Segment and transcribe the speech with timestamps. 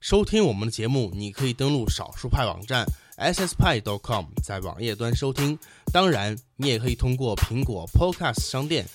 [0.00, 2.84] 收听我们的节目，你可以登录少数派网站
[3.16, 5.58] sspie.com，在网页端收听。
[5.92, 8.86] 当然，你也可以通过苹果 Podcast 商店、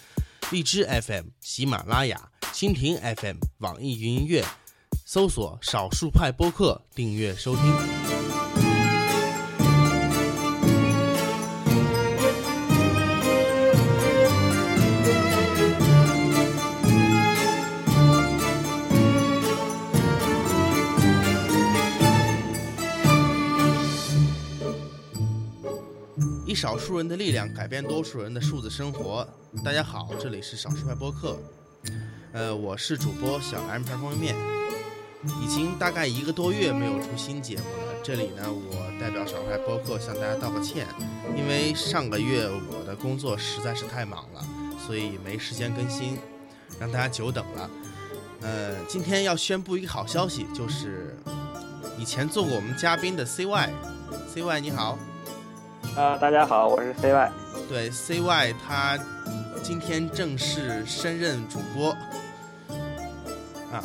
[0.51, 4.43] 荔枝 FM、喜马拉雅、蜻蜓 FM、网易云音乐
[5.05, 8.46] 搜索“少数派播客”，订阅收听。
[26.57, 29.27] 少数人的力量改变多数人的数字生活。
[29.63, 31.37] 大家好，这里是少数派播客，
[32.33, 34.35] 呃，我是主播小 M 片方便面，
[35.39, 37.93] 已经大概一个多月没有出新节目了。
[38.03, 40.87] 这里呢，我代表少数派播客向大家道个歉，
[41.37, 44.43] 因为上个月我的工作实在是太忙了，
[44.83, 46.17] 所以没时间更新，
[46.79, 47.69] 让大家久等了。
[48.41, 51.15] 呃，今天要宣布一个好消息，就是
[51.99, 54.97] 以前做过我们嘉宾的 CY，CY 你好。
[55.97, 57.27] 啊、大家好，我是 CY。
[57.67, 58.99] 对，CY 他
[59.63, 61.89] 今天正式升任主播
[63.71, 63.81] 啊，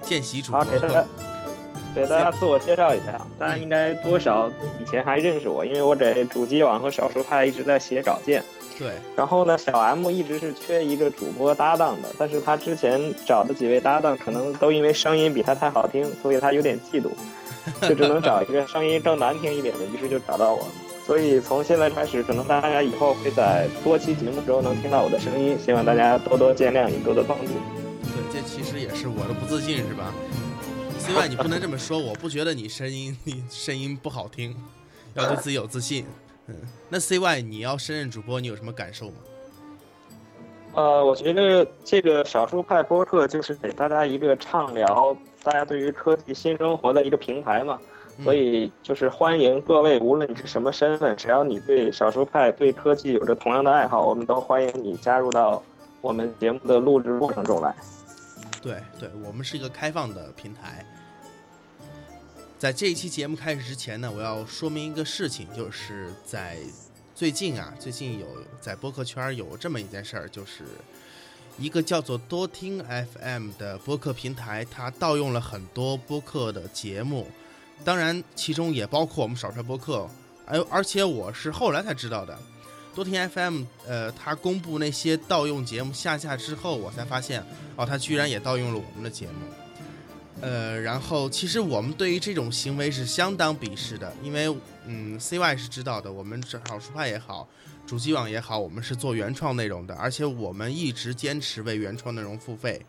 [0.00, 0.70] 见习主播好，。
[0.70, 1.04] 给大家
[1.94, 8.42] 给大家自我介绍一下，大家应该多少以前还认识我，因为我在主机网和少数派一直在写稿件。
[8.78, 17.10] 对，然后呢，小 M 一直是缺一个主播搭档的，但是他之前找的几位搭档可能都因为声音比他太好听，所以他有点嫉妒，
[17.86, 20.66] 就只能找一个声音更难听一点的，于是就找到我。
[21.10, 27.46] 所以从现在开始，可能大家以后会在多期节目中能听到我的声音，希望大家多多见谅，也多多帮助。
[27.50, 30.14] 对，这其实也是我的不自信，是吧？
[31.02, 34.54] CY 你不能这么说，我不觉得你声音你声音不好听，
[35.14, 36.06] 要对自己有自信。
[36.46, 36.54] 嗯，
[36.88, 39.14] 那 CY 你要升任主播，你有什么感受吗？
[40.74, 47.86] 呃，我觉得这个少数派播客就是给大家一个畅聊大家对于科技新生活的一个平台嘛，嗯
[48.22, 55.62] 所以就是欢迎各位，无论你是什么身份，只要你对少数派、对科技有着同样的爱好，我们都欢迎你加入到
[56.00, 57.74] 我们节目的录制过程中来。
[58.62, 60.84] 对对，我们是一个开放的平台。
[62.58, 66.58] 在这一期节目开始之前呢，我要说明一个事情，就是在
[67.14, 68.26] 最近啊，最近有
[68.60, 70.64] 在播客圈有这么一件事儿，就是
[71.58, 77.26] 一个叫做多听 FM 的播客平台，它盗用了很多播客的节目，
[77.84, 80.08] 当然其中也包括我们少帅播客，
[80.46, 82.38] 而而且我是后来才知道的。
[82.94, 87.42] 多听 FM，呃，它公布那些盗用节目下架之后，我才发现，
[87.76, 89.32] 哦，它居然也盗用了我们的节目。
[90.42, 94.54] 呃，然后其实我们对于这种行为是相当鄙视的，因为
[94.86, 97.48] 嗯，CY 是知道的，我们少数派也好，
[97.86, 102.84] 主机网也好，我们是做原创内容的，而且我们一直坚持为原创内容付费。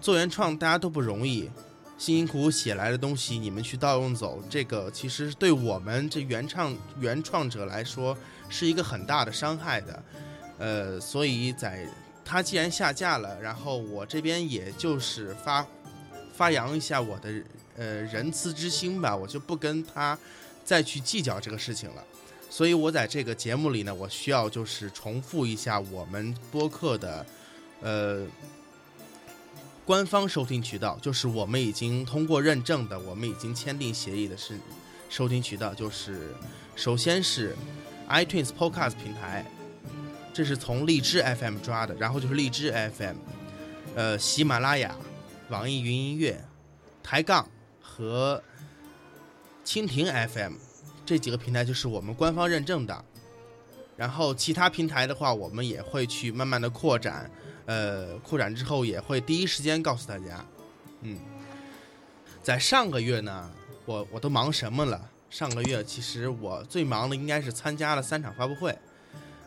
[0.00, 1.48] 做原创大家都不容易，
[1.98, 8.16] 辛辛苦苦写来的东西你们去盗用走，这个其实对我们这原创原创者来说
[8.48, 10.02] 是一个很大的伤害的。
[10.58, 11.86] 呃，所以在
[12.24, 15.66] 它既然下架了，然后我这边也就是发
[16.32, 17.30] 发扬一下我的
[17.76, 20.16] 呃仁慈之心吧，我就不跟他
[20.64, 22.04] 再去计较这个事情了。
[22.50, 27.26] 所以我在这个节目里呢，我需要就是重复一下我们播客的
[27.80, 28.26] 呃
[29.88, 34.60] 官方收听渠道，就是我们已经通过认证的，我们已经签订协议的是
[35.08, 36.34] 收听渠道，就是
[36.76, 37.56] 首先是
[38.06, 39.50] iTunes Podcast 平台，
[40.34, 43.16] 这是从荔枝 FM 抓的，然后就是荔枝 FM，
[43.94, 44.94] 呃，喜马拉雅、
[45.48, 46.38] 网易云音乐、
[47.02, 47.48] 抬杠
[47.80, 48.42] 和
[49.64, 50.52] 蜻蜓 FM
[51.06, 53.04] 这几个平台就是我们官方认证的。
[53.96, 57.30] 然后其他平台的话，我们也会去慢慢的扩展，
[57.68, 60.42] 呃，扩展之后也会第一时间告诉大家。
[61.02, 61.18] 嗯，
[62.42, 63.50] 在上个月呢，
[63.84, 65.10] 我我都忙什么了？
[65.28, 68.74] 上个月其实我最忙的应该是参加了三场发布会，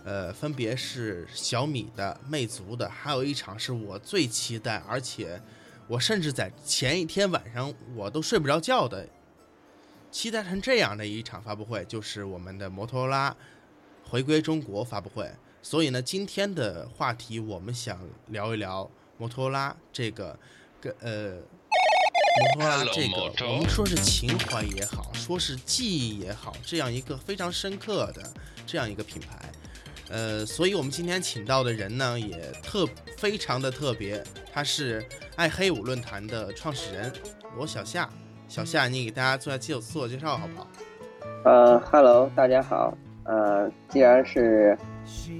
[0.04, 5.42] 呃，分别是小米的、魅族的，还有一场是我最期待，而且
[5.88, 9.10] 我甚至在前一天晚上我都睡不着觉的，
[10.12, 13.36] 期待成这样的一场发布会，就是我们的摩托罗拉
[14.08, 15.28] 回归中国发布会。
[15.62, 20.38] 所以呢，今天的话题我们想聊一聊摩托罗拉这个，
[20.80, 21.38] 跟呃。
[22.56, 28.24] 摩托罗拉这个，我们说是情怀也好，说是记忆也好，这样一个非常深刻的
[28.66, 29.52] 这样一个品牌，
[30.10, 32.88] 呃，所以我们今天请到的人呢，也特
[33.18, 34.24] 非常的特别，
[34.54, 35.06] 他是
[35.36, 37.12] 爱黑五论坛的创始人
[37.58, 38.10] 罗小夏。
[38.48, 40.68] 小夏，你给大家做下自我自我介绍好不好？
[41.44, 42.98] 呃，Hello，大家好。
[43.26, 44.78] 呃，既然是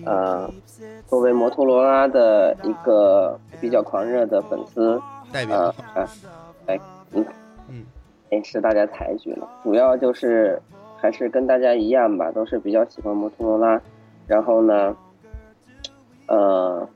[0.06, 0.50] 呃
[1.08, 5.02] 作为摩托罗拉的一个比较狂热的粉丝，
[5.32, 6.08] 代表呃，
[6.66, 6.80] 哎，哎，
[7.12, 7.26] 你
[7.68, 7.86] 嗯，
[8.30, 9.48] 也是大家抬举了。
[9.64, 10.62] 主要就是
[10.98, 13.82] 还是跟大家一样吧，都是比较喜欢摩托罗拉。
[14.28, 14.96] 然后呢，
[16.28, 16.88] 呃，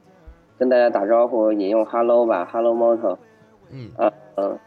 [0.58, 3.18] 跟大家打招呼也用 Hello 吧，Hello Moto。
[3.70, 4.60] 嗯啊嗯、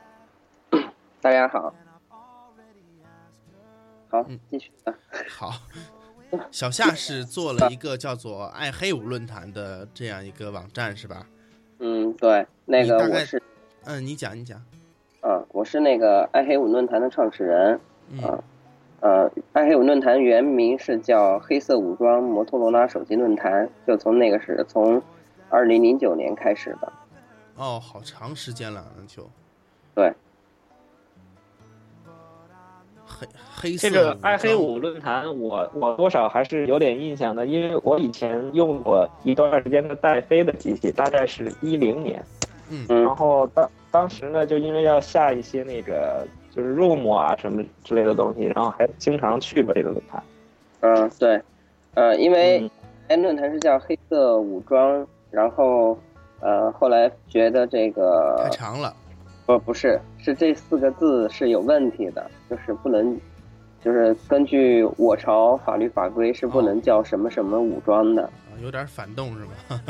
[1.21, 1.73] 大家好。
[4.11, 4.95] 好嗯，继续啊。
[5.29, 5.51] 好。
[6.51, 11.27] 小夏是做了一个叫做“爱黑五论坛”的这样一个网站，是吧？
[11.79, 13.43] 嗯，对，那个我是，
[13.85, 14.59] 嗯，你讲，你讲。
[15.21, 17.81] 啊，我是那个爱黑五论坛的创始人。
[18.11, 18.45] 嗯啊
[19.01, 25.01] 呃，爱黑五论坛原名是叫黑色武装摩托罗拉手机论坛，就从那个是从
[25.49, 26.93] 二零零九年开始的。
[27.55, 29.31] 哦，好长时间了，那就
[29.95, 30.13] 对，
[33.19, 42.25] 黑黑这个爱黑五论坛，我我多少还是有点印象的，因为我以前用过一段时间的戴飞的机器，大概是一零年，
[42.71, 50.23] 嗯嗯然后当当时呢，就因为要下一些那个就是 ROM 啊什么之类的东西，然后还经常去过这个论坛。
[50.81, 51.41] 嗯、对，
[51.95, 52.71] 呃，因为嗯
[53.09, 55.99] 哎论坛是叫黑色武装，然后
[56.41, 58.95] 呃后来觉得这个太长了。
[59.49, 63.19] 不不是是这四个字是有问题的，就是不能。
[63.81, 69.81] 就是根据我朝法律法规是不能叫什么什么武装的，啊，有点反动是吧？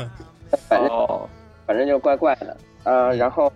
[0.69, 1.27] 反正哦，
[1.65, 2.55] 反正就怪怪的。
[2.83, 3.51] 呃，然后，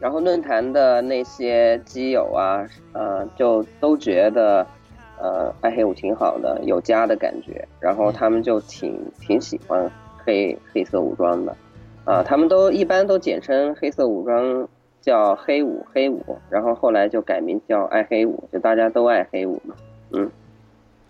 [0.00, 4.66] 然后论坛的那些基友啊，呃，就都觉得，
[5.20, 7.64] 呃，爱黑五挺好的，有家的感觉。
[7.78, 9.88] 然后他们就挺挺喜欢
[10.26, 11.56] 黑黑色武装的，
[12.04, 14.68] 啊、他们都一般都简称黑色武装
[15.00, 19.74] 叫黑五黑五，然后后来就改名叫爱黑五，就大家都爱黑五嘛。
[20.12, 20.30] 嗯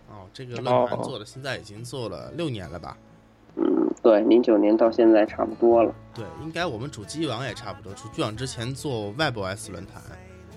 [0.09, 2.97] 哦，这个论坛哦做了，现在已经做了六年了吧？
[3.55, 5.93] 嗯，对，零九年到现在差不多了。
[6.13, 7.93] 对，应该我们主机网也差不多。
[7.93, 10.01] 主机网之前做 WebOS 论坛，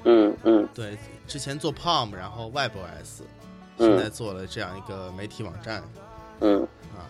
[0.05, 0.97] 嗯嗯对，
[1.27, 3.23] 之前做 Palm，然后 WebOS，
[3.79, 5.83] 嗯现在做了这样一个媒体网站
[6.41, 6.63] 嗯，
[6.97, 7.03] 啊，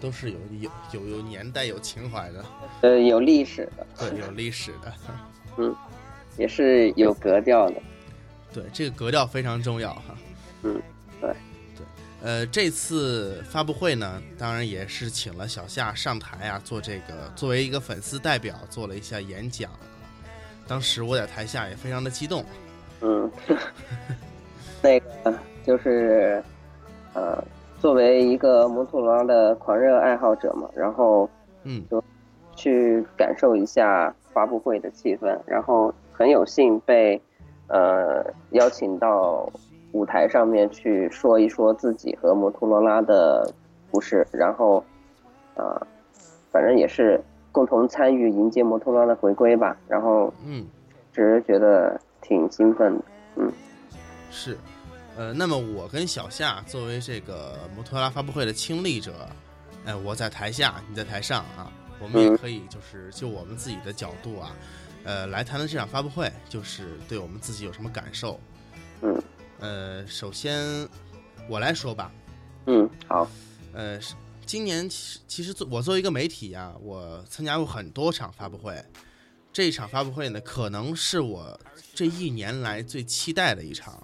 [0.00, 2.44] 都是有有有有年代、有情怀的，
[2.82, 3.86] 呃，有历史的。
[3.98, 4.92] 对，有历史的，
[5.58, 5.74] 嗯
[6.36, 7.76] 也是有格调的。
[8.52, 10.16] 对，这个格调非常重要哈。
[10.62, 10.80] 嗯，
[11.20, 11.30] 对
[11.76, 11.86] 对，
[12.22, 19.70] 呃，这次发布会呢，当然也是请了小夏上台啊，做这个作为一个粉丝代表做了一下演讲。
[20.66, 22.44] 当时我在台下也非常的激动，
[23.00, 23.30] 嗯，
[24.80, 26.42] 那个就是
[27.12, 27.44] 呃，
[27.80, 31.28] 作为一个摩托罗拉的狂热爱好者嘛，然后
[31.64, 31.82] 嗯。
[31.90, 32.00] 就
[32.56, 37.18] 去感受一下发布会的气氛，然后很有幸被
[37.68, 39.50] 呃邀请到
[39.92, 43.50] 舞台上面去说一说自己和摩托罗拉的
[43.90, 44.84] 故事，然后
[45.54, 45.80] 呃，
[46.52, 47.18] 反正也是
[47.50, 50.66] 共同参与迎接摩托罗拉的回归吧，然后嗯，
[51.14, 53.04] 只是觉得挺兴奋的。
[53.36, 53.50] 嗯。
[54.30, 54.54] 是，
[55.20, 59.28] 呃，那么我跟小夏作为这个摩托罗拉发布会的亲历者，
[59.84, 64.56] 呃，我在台下，你在台上啊，我们也嗯可以就是就我们自己的角度啊，
[65.04, 68.40] 呃，来谈谈这场发布会，就是对我们自己有什么感受。
[69.02, 69.22] 嗯
[69.58, 70.88] 呃，首先
[71.50, 72.10] 我来说吧，
[72.64, 73.30] 嗯，好，
[73.74, 74.00] 呃，
[74.46, 78.82] 今年其实其实作我作为一个媒体啊，我参加过很多场发布会，
[79.52, 81.60] 这一场发布会呢，可能是我
[81.94, 84.02] 这一年来最期待的一场，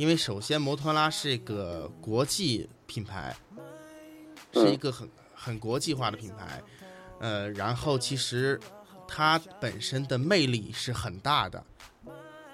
[0.00, 3.36] 因为首先摩托拉是一个国际品牌，
[4.54, 6.62] 是一个很很国际化的品牌，
[7.20, 8.58] 呃，然后其实
[9.06, 11.62] 它本身的魅力是很大的，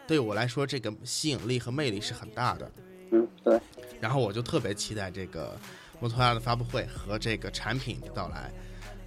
[0.09, 2.69] 对我来说，这个吸引力和魅力是很大的。
[3.13, 3.61] 嗯，对，
[4.01, 5.57] 然后我就特别期待这个
[6.01, 8.53] 摩托拉的发布会和这个产品的到来。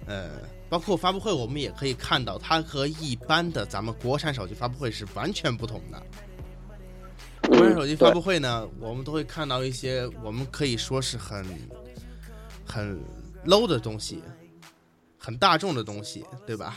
[0.06, 6.02] 呃，包括发布会，我们也可以看到，它和一般的咱们国产手机发布会是完全不同的。
[7.50, 11.44] 国产嗯手机发布会呢，我们都会看到一些我们可以说是很
[12.64, 12.98] 很
[13.44, 14.22] low 的东西，
[15.18, 16.76] 很大众的东西，对吧？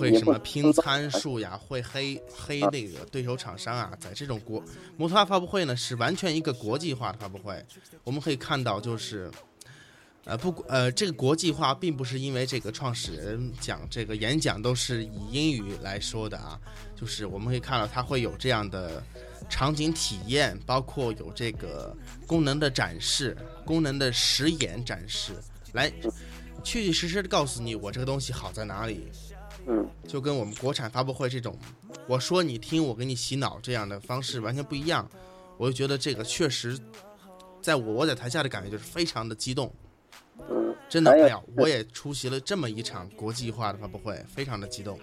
[0.00, 4.62] 会什么拼参数呀，会黑黑那个对手厂商啊，在这种国
[4.96, 7.62] 摩托发布会呢，是完全一个国际化的发布会。
[8.02, 9.30] 我们可以看到，就是，
[10.24, 16.58] 呃，不，呃，这个国际化并不是因为这个创始人讲这个演讲都是以英语来说的啊，
[16.98, 19.02] 就是我们可以看到他会有这样的
[19.48, 25.32] 场景体验，包括有这个功能的展示、功能的实演展示，
[25.72, 25.90] 来
[26.62, 29.08] 确确实实的告诉你我这个东西好在哪里。
[29.68, 31.58] 嗯就跟我们国产发布会这种，
[32.06, 35.08] 我说你听，我给你洗脑这样的方式完全不一样。
[35.58, 36.78] 我就觉得这个确实，
[37.60, 39.74] 在我我在台下的感觉就是非常的激动，
[40.38, 45.00] 嗯，真的，哎呀，我也出席了这么一场国际化的发布会，非常的激动。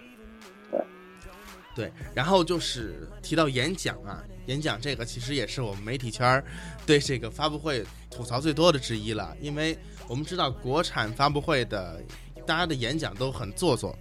[1.74, 6.44] 对，然后就是提到演讲啊，演讲这个其实也是我们媒体圈儿
[6.86, 9.76] 对这个发布会吐槽最多的之一了，因为
[10.06, 12.00] 我们知道国产发布会的
[12.46, 13.98] 大家的演讲都很做作，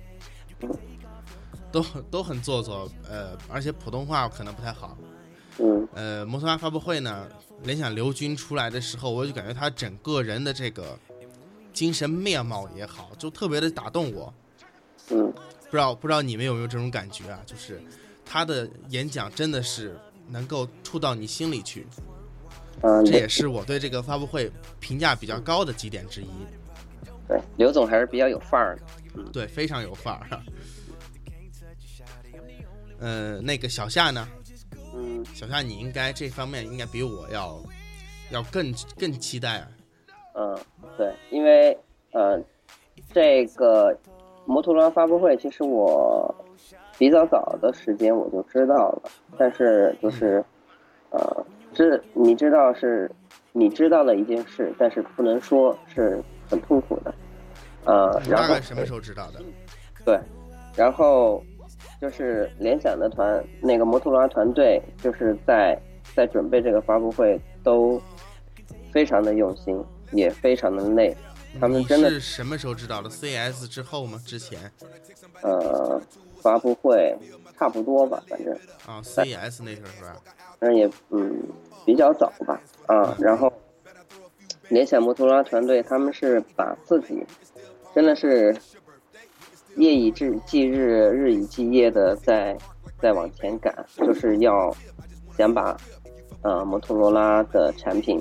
[1.72, 4.98] 都都很做作，呃，而且普通话可能不太好。
[5.60, 7.28] 嗯呃，摩托罗拉发布会呢，
[7.64, 10.98] 联想刘军出来的时候，我就感觉他整个人的这个
[11.72, 14.34] 精神面貌也好，就特别的打动我。
[15.12, 15.34] 嗯
[15.74, 17.42] 不知道不知道你们有没有这种感觉啊？
[17.48, 17.82] 就是
[18.24, 21.88] 他的演讲真的是能够触到你心里去，
[22.84, 26.28] 嗯，这也是我对这个发布会评价比较高的几点之一。
[27.28, 29.24] 对刘总还是比较有范儿的。
[29.32, 30.40] 对，非常有范儿。
[33.00, 34.30] 呃，那个小夏呢？
[34.94, 37.60] 嗯小夏，你应该这方面应该比我要
[38.30, 39.68] 要更更期待啊。
[40.36, 40.60] 嗯，
[40.96, 41.76] 对，因为
[42.12, 42.40] 呃，
[43.12, 43.98] 这个
[44.46, 46.34] 摩托罗拉发布会，其实我
[46.98, 49.02] 比较早的时间我就知道了，
[49.38, 50.44] 但是就是
[51.12, 53.10] 呃，这你知道是
[53.52, 57.14] 你知道了一件事，但是不能说是很痛苦的。
[57.86, 59.42] 呃，然后什么时候知道的？
[60.06, 60.20] 对，
[60.76, 61.44] 然后
[62.02, 65.78] 就是联想的团那个摩托罗拉团队，就是在
[66.16, 68.02] 在准备这个发布会都
[68.92, 69.82] 非常的用心，
[70.12, 71.16] 也非常的累。
[71.60, 74.20] 他们真的是什么时候知道的？CES 之后吗？
[74.26, 74.60] 之前
[75.42, 76.02] 呃，
[76.42, 77.16] 发布会
[77.58, 78.54] 差不多吧，反正
[78.86, 80.18] 啊，CES 那时候是吧？
[80.60, 81.42] 反正也嗯
[81.86, 83.16] 比较早吧啊。
[83.20, 83.52] 然后
[84.70, 87.24] 联想摩托罗拉团队他们是把自己
[87.94, 88.56] 真的是
[89.76, 92.58] 夜以继继日，日以继夜的在
[93.00, 94.76] 在往前赶，就是要
[95.38, 95.78] 想把
[96.42, 98.20] 呃摩托罗拉的产品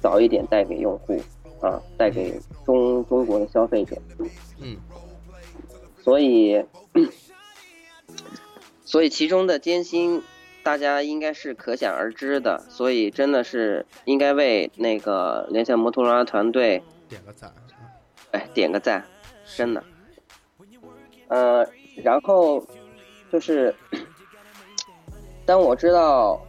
[0.00, 1.16] 早一点带给用户
[1.60, 3.96] 啊，带给中中国的消费者。
[4.60, 4.76] 嗯，
[6.02, 6.64] 所以，
[8.84, 10.22] 所以其中的艰辛，
[10.62, 12.58] 大家应该是可想而知的。
[12.68, 17.52] 所以真的是应该为那个联想摩托罗拉团队，点个赞。
[18.30, 19.04] 哎，点个赞，
[19.56, 19.82] 真的。
[21.28, 21.66] 呃，
[22.02, 22.64] 然后
[23.30, 23.74] 就是，
[25.44, 26.40] 当我知道，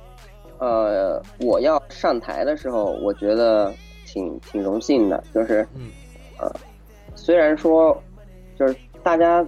[0.58, 3.74] 呃，我要上台的时候，我觉得
[4.12, 5.92] 挺挺荣幸的，就是，嗯
[6.39, 6.51] 呃，
[7.16, 8.01] 虽然说，
[8.58, 9.46] 就是大家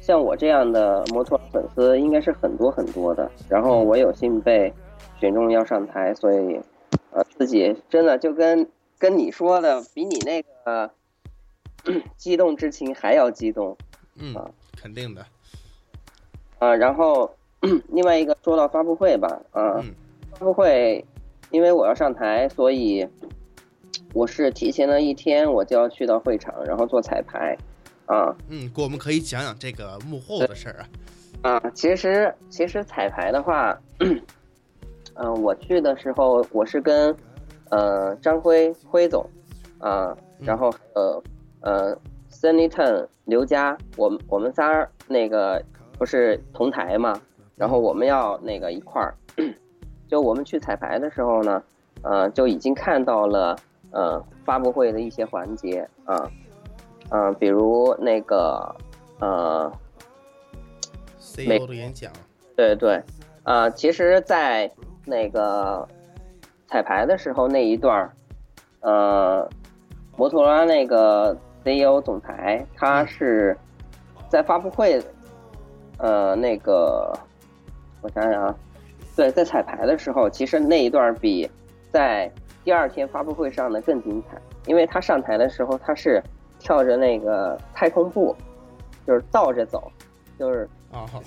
[0.00, 4.72] 像我这样的摩托粉丝应该是很多很多的，然后我有幸被
[5.18, 6.60] 选中要上台，所以，
[7.12, 8.68] 呃，自己真的就跟
[8.98, 10.90] 跟你说的，比你那个
[12.16, 13.76] 激动之情还要激动。
[14.16, 15.24] 嗯啊，肯定的。
[16.58, 17.34] 啊，然后
[17.88, 19.94] 另外一个说到发布会吧，啊，嗯
[20.32, 21.04] 发布会，
[21.50, 23.08] 因为我要上台，所以
[24.14, 27.54] 我是提前了一天我就要去到会场，然后做彩排，
[28.06, 30.88] 啊嗯，给我们可以讲讲这个幕后的事儿啊。
[31.42, 37.14] 啊，其实其实彩排的话，嗯、我去的时候我是跟
[37.70, 39.28] 呃张辉辉总
[39.78, 41.22] 啊，然后呃
[41.60, 41.96] 呃
[42.30, 45.60] Sunny Tan 刘佳，我们我们仨儿那个
[45.98, 47.20] 不是同台嘛，
[47.56, 49.14] 然后我们要那个一块儿，
[50.08, 51.62] 就我们去彩排的时候呢，
[52.02, 53.56] 呃就已经看到了
[53.94, 56.30] 呃发布会的一些环节啊，
[57.10, 58.74] 嗯、比如那个
[59.20, 59.72] 呃
[61.18, 62.12] CEO 的演讲，
[62.54, 63.02] 对对，
[63.44, 64.70] 呃，其实，在
[65.06, 65.86] 那个
[66.68, 68.12] 彩排的时候那一段儿，
[68.80, 69.48] 呃，
[70.16, 73.56] 摩托罗拉那个 CEO 总裁，他是
[74.28, 75.02] 在发布会，
[75.98, 77.12] 呃，那个
[78.02, 78.54] 我想想啊，
[79.16, 81.50] 对，在彩排的时候，其实那一段比
[81.90, 82.30] 在
[82.64, 86.22] 第二天发布会上呢更精彩，因为他上台的时候他是
[86.58, 88.34] 跳着那个太空步，
[89.06, 89.92] 就是倒着走，
[90.38, 90.68] 就是。
[90.90, 91.22] 啊，好，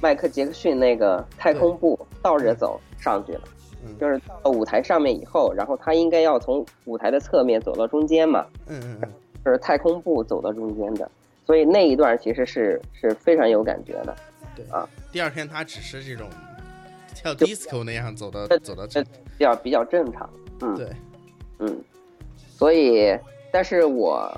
[0.00, 3.42] 迈克杰克逊那个太空步倒着走上去了，
[3.84, 3.96] 嗯。
[3.98, 9.12] 就是到舞台上面以后，然后他应该要从舞台的侧面走到中间嘛，嗯嗯嗯，
[9.44, 11.08] 就是太空步走到中间的，
[11.46, 14.16] 所以那一段其实是是非常有感觉的。
[14.56, 14.64] 对。
[14.70, 14.88] 啊。
[15.12, 16.28] 第二天他只是这种
[17.14, 20.28] 跳 disco 那样走到走到这这，比较比较正常，
[20.60, 20.74] 嗯。
[20.76, 20.90] 对，
[21.58, 21.84] 嗯，
[22.36, 23.18] 所以
[23.52, 24.30] 但是我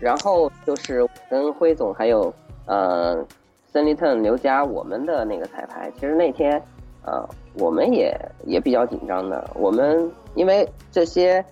[0.00, 2.32] 然后就是我跟辉总还有
[2.66, 3.24] 呃
[3.66, 6.60] 森林特刘佳我们的那个彩排，其实那天
[7.04, 8.16] 呃我们也
[8.46, 11.44] 也比较紧张的，我们因为这些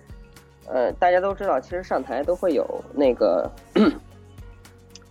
[0.67, 3.49] 呃大家都知道，其实上台都会有那个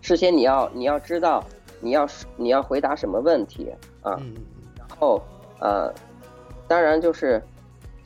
[0.00, 1.44] 事先你要你要知道
[1.80, 4.20] 你要你要回答什么问题啊，
[4.76, 5.22] 然后
[5.60, 5.92] 呃，
[6.66, 7.42] 当然就是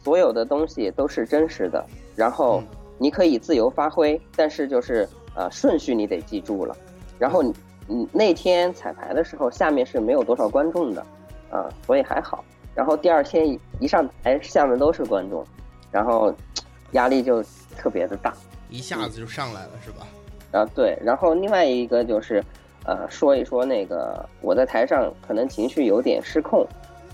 [0.07, 1.85] 所有的东西都是真实的，
[2.15, 6.77] 然后嗯你可以自由发挥，但是就是呃顺序你得记住了，
[7.19, 7.53] 然后你
[7.89, 11.05] 嗯那天彩排的时候下面是没有多少观众的，
[11.51, 12.45] 啊，所以还好。
[12.73, 15.45] 然后第二天一一上台，下面都是观众，
[15.91, 16.33] 然后
[16.93, 17.43] 压力就
[17.77, 18.33] 特别的大。
[18.71, 20.07] 一下子就上来了，是吧？
[20.53, 20.97] 啊，对。
[21.03, 22.41] 然后另外一个就是，
[22.85, 26.65] 呃，说一说那个我在台上可能情绪有点失控，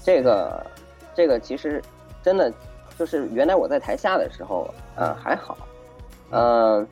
[0.05, 0.67] 这个
[1.15, 1.83] 这个其实
[2.23, 2.53] 真的
[2.99, 5.57] 就是原来我在台下的时候，呃，还好，
[6.31, 6.87] 嗯、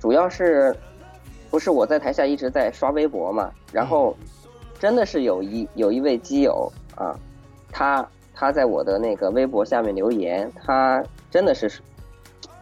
[0.00, 0.74] 主要是
[1.50, 4.16] 不是我在台下一直在刷微博嘛，然后
[4.78, 7.16] 真的是有一有一位基友啊，
[7.70, 11.70] 他他在我的那个微博下面留言，他真的是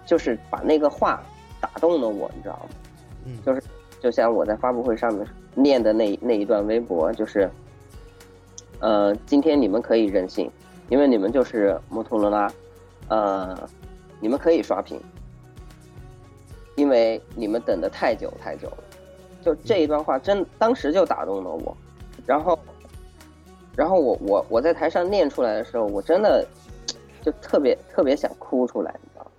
[0.04, 1.22] 就是把那个话
[1.60, 2.68] 打动了我，你知道吗？
[3.24, 3.62] 嗯，就是
[4.00, 7.50] 就像我在发布会上面念的那那一段微博，就是，
[8.80, 10.50] 呃，今天你们可以任性，
[10.90, 12.52] 因为你们就是摩托罗拉，
[13.08, 13.56] 呃，
[14.20, 15.00] 你们可以刷屏，
[16.74, 18.78] 因为你们等的太久太久了。
[19.40, 21.74] 就这一段话真当时就打动了我，
[22.26, 22.58] 然后，
[23.74, 26.46] 然后我我我在台上念出来的时候，我真的
[27.22, 29.30] 就特别特别想哭出来，你知道吗？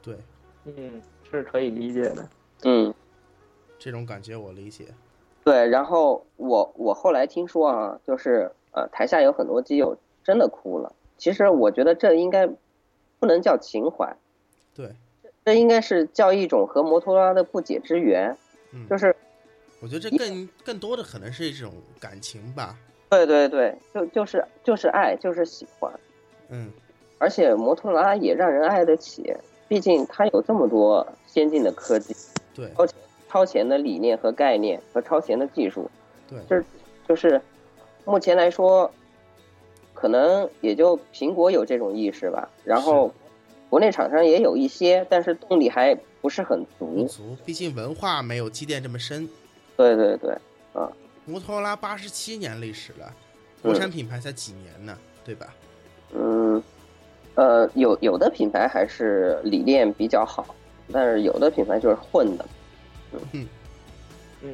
[0.00, 0.16] 对，
[0.64, 2.28] 嗯，是可以理解的。
[2.62, 2.94] 嗯。
[3.78, 4.86] 这种感觉我理解。
[5.44, 9.94] 对，然后我我后来听说啊，就是呃，台下有很多基友
[10.26, 10.92] 真的哭了。
[11.16, 12.48] 其实我觉得这应该
[13.20, 14.14] 不能叫情怀，
[14.74, 14.90] 对，
[15.44, 18.36] 这应该是叫一种和摩托罗拉的不解之缘。
[18.72, 19.14] 嗯，就是
[19.80, 22.76] 我觉得这更更多的可能是一种感情吧。
[23.08, 25.90] 对对对，就就是就是爱，就是喜欢。
[26.48, 26.72] 嗯，
[27.18, 29.32] 而且摩托罗拉也让人爱得起，
[29.68, 32.14] 毕竟它有这么多先进的科技，
[32.52, 35.88] 对超前超前的理念和概念和超前的技术。
[36.28, 36.64] 对，就是
[37.08, 37.40] 就是
[38.04, 38.90] 目前来说，
[39.96, 42.48] 可能也就苹果有这种意识吧。
[42.62, 43.10] 然后
[43.68, 46.86] 国内厂商也有一些，但是动力还不是很足。
[46.86, 49.28] 不足，毕竟文化没有积淀这么深。
[49.76, 50.30] 对对对，
[50.72, 50.92] 啊
[51.24, 53.12] 摩托罗拉八十七年历史了，
[53.60, 55.52] 国产品牌才几年呢，对吧？
[56.14, 56.62] 嗯，
[57.34, 60.54] 呃，有有的品牌还是理念比较好，
[60.92, 62.46] 但是有的品牌就是混的。
[63.32, 63.48] 嗯，
[64.44, 64.48] 哎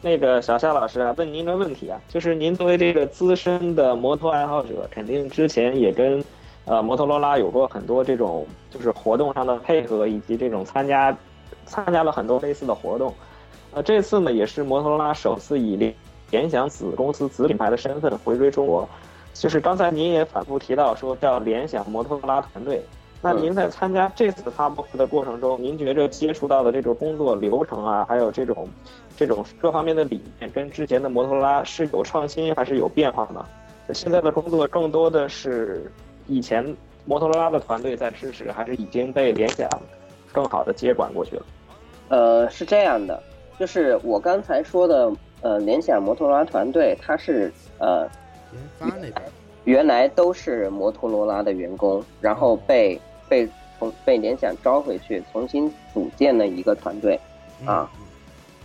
[0.00, 6.24] 那个小夏老师啊，问您一个问题啊，就是您作为这个资深的摩托爱好者，肯定之前也跟
[6.64, 11.16] 呃摩托罗拉有过很多这种就是活动上的配合，以及这种参加
[11.66, 13.12] 参加了很多类似的活动。
[13.72, 15.94] 呃，这次呢也是摩托罗拉首次以联
[16.30, 18.88] 联想子公司子品牌的身份回归中国。
[19.34, 22.84] 就是刚才您也反复提到说叫联想摩托罗拉团队，
[23.22, 28.68] 那您在参加这次发布会的过程中，您觉着接触到的这种工作流程啊，还有这种
[29.24, 33.46] 这种各方面的理念，跟之前的摩托罗拉是有创新还是有变化呢？
[33.94, 35.88] 现在的工作更多的是
[36.26, 39.68] 以前摩托罗拉的团队在支持，还是已经被联想
[40.32, 41.42] 更好的接管过去了？
[42.08, 43.22] 呃，是这样的，
[43.60, 48.08] 就是我刚才说的，呃，联想摩托罗拉团队，它是呃
[48.52, 49.14] 研发那边，
[49.62, 57.14] 原来都是摩托罗拉的员工，然后被被从被联想招回去，重新组建了一个团队。
[57.64, 58.01] 啊嗯，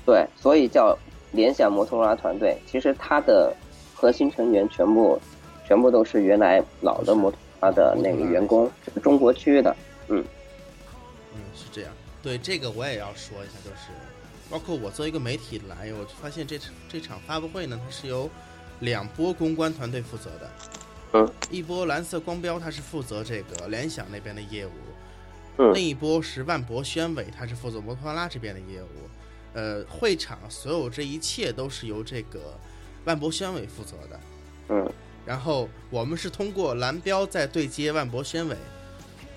[0.08, 0.98] 对，所以叫
[1.34, 2.58] 联想摩托罗拉团队。
[2.66, 3.54] 其实它的
[3.94, 5.20] 核心成员全部
[5.68, 9.76] 全部都是原来老的摩托罗拉的那个员工，是中国区的。
[10.08, 10.24] 嗯，
[11.36, 11.92] 嗯是这样。
[12.24, 13.92] 对这个我也要说一下，就是
[14.50, 18.30] 包括我作为一个媒体来，我发现这这场发布会呢，它是由
[18.80, 20.50] 两波公关团队负责的。
[21.12, 24.72] 嗯，一波蓝色光标，它是负责这个联想那边的业务。
[25.58, 28.88] 嗯另一波是万博宣伟，它是负责摩托罗拉这边的业务。
[29.58, 32.40] 呃，会场所有这一切都是由这个
[33.06, 34.20] 万博宣委负责的。
[34.70, 34.88] 嗯
[35.26, 38.56] 然后我们是通过蓝标在对接万博宣委，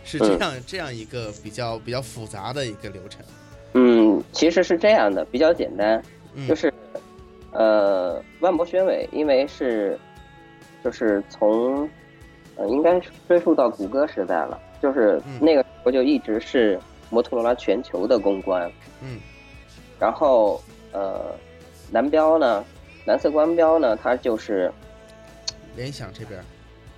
[0.05, 3.25] 是这样、这样一个比较比较复杂的一个流程。
[3.73, 6.01] 嗯，其实是这样的，比较简单，
[6.35, 6.73] 嗯，就是
[7.51, 9.99] 呃，万博宣委因为是
[10.85, 11.89] 就是从
[12.57, 16.79] 呃应该是追溯到谷歌时代了，就是嗯那个时候就一直是
[17.09, 18.71] 摩托罗拉全球的公关。
[19.03, 19.19] 嗯
[20.01, 20.61] 然后
[20.93, 21.35] 呃，
[21.93, 22.65] 蓝标呢，
[23.05, 24.73] 蓝色光标呢，它就是
[25.77, 26.43] 联想这边，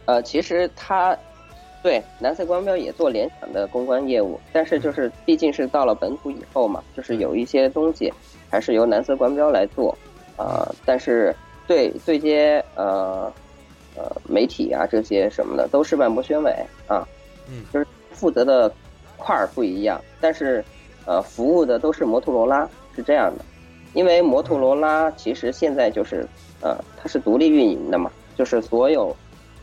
[0.06, 1.16] 呃，其实它
[1.82, 8.12] 对蓝色光标也做联想的公关业务，但是就是毕竟是到了本土以后嘛，就是有一些东西
[8.48, 9.98] 还是由蓝色光标来做，
[10.36, 11.34] 呃，但是
[11.66, 13.32] 对对接呃
[13.96, 16.50] 呃媒体啊这些什么的都是万博宣伟
[16.86, 17.06] 啊，
[17.48, 17.64] 嗯。
[17.72, 18.72] 就是负责的
[19.16, 20.64] 块儿不一样，但是
[21.06, 23.44] 呃服务的都是摩托罗拉，是这样的。
[23.94, 26.26] 因为摩托罗拉其实现在就是
[26.60, 29.14] 呃它是独立运营的嘛，就是所有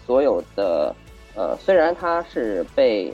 [0.05, 0.95] 所有的
[1.35, 3.13] 呃虽然它是被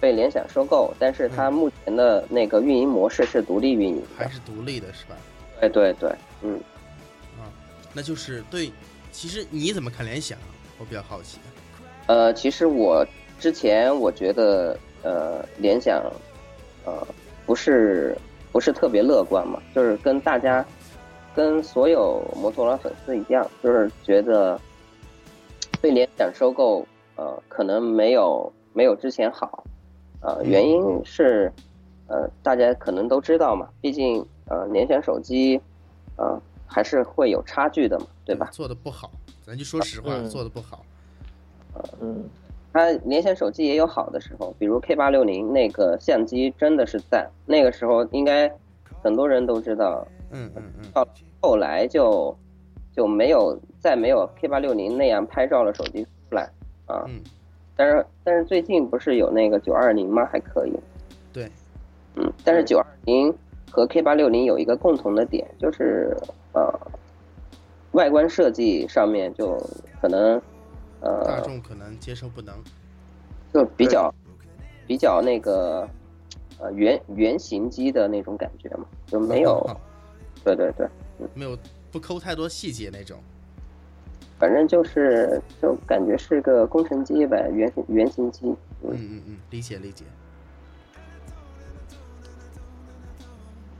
[0.00, 4.02] 被联想收购，但是它目前的那个运营模式是独立运营。
[4.16, 5.16] 还是独立的是吧？
[5.60, 6.10] 对对对，
[6.42, 6.60] 嗯，
[7.38, 7.48] 啊，
[7.92, 8.70] 那就是对。
[9.12, 10.36] 其实你怎么看联想？
[10.76, 11.38] 我比较好奇。
[12.06, 13.06] 呃，其实我
[13.38, 16.02] 之前我觉得，呃，联想，
[16.84, 17.06] 呃，
[17.46, 18.18] 不是
[18.54, 20.64] 不是特别乐观嘛，就是跟大家，
[21.34, 24.56] 跟所有摩托罗拉粉丝一样，就是觉得
[25.80, 26.86] 被联想收购，
[27.16, 29.64] 呃，可能没有没有之前好，
[30.20, 31.52] 呃，原因是，
[32.06, 35.60] 呃，大家可能都知道嘛，毕竟，呃，联想手机，
[36.16, 38.50] 呃，还是会有差距的嘛，对吧？
[38.52, 39.10] 做的不好，
[39.42, 40.86] 咱就说实话，做的不好。
[42.00, 42.24] 嗯，
[42.74, 48.50] 它联想手机也有好的时候，比如 K 八六零那个相机真的是赞，那个时候应该
[49.00, 50.04] 很多人都知道。
[50.32, 50.90] 嗯嗯嗯。
[50.92, 51.06] 到
[51.40, 52.36] 后来就
[52.92, 56.50] 就没有再没有 K 八六零那样拍照的手机出来
[56.86, 57.04] 啊。
[57.06, 57.22] 嗯。
[57.76, 60.28] 但是但是最近不是有那个九二零吗？
[60.32, 60.72] 还可以。
[61.32, 61.48] 对。
[62.16, 63.32] 嗯，但是九二零
[63.70, 66.16] 和 K 八六零有一个共同的点，就是
[66.54, 66.74] 呃，
[67.92, 69.56] 外观设计上面就
[70.00, 70.42] 可能。
[71.04, 72.56] 呃，大众可能接受不能，
[73.52, 74.12] 就比较
[74.86, 75.88] 比较那个
[76.58, 79.64] 呃原原型机的那种感觉嘛，就没有，
[80.42, 80.88] 对对对，
[81.34, 81.56] 没有
[81.92, 83.18] 不抠太多细节那种，
[84.38, 88.46] 反正就是就感觉是个工程机呗，原型原型机。
[88.82, 90.04] 嗯嗯嗯，理解理解。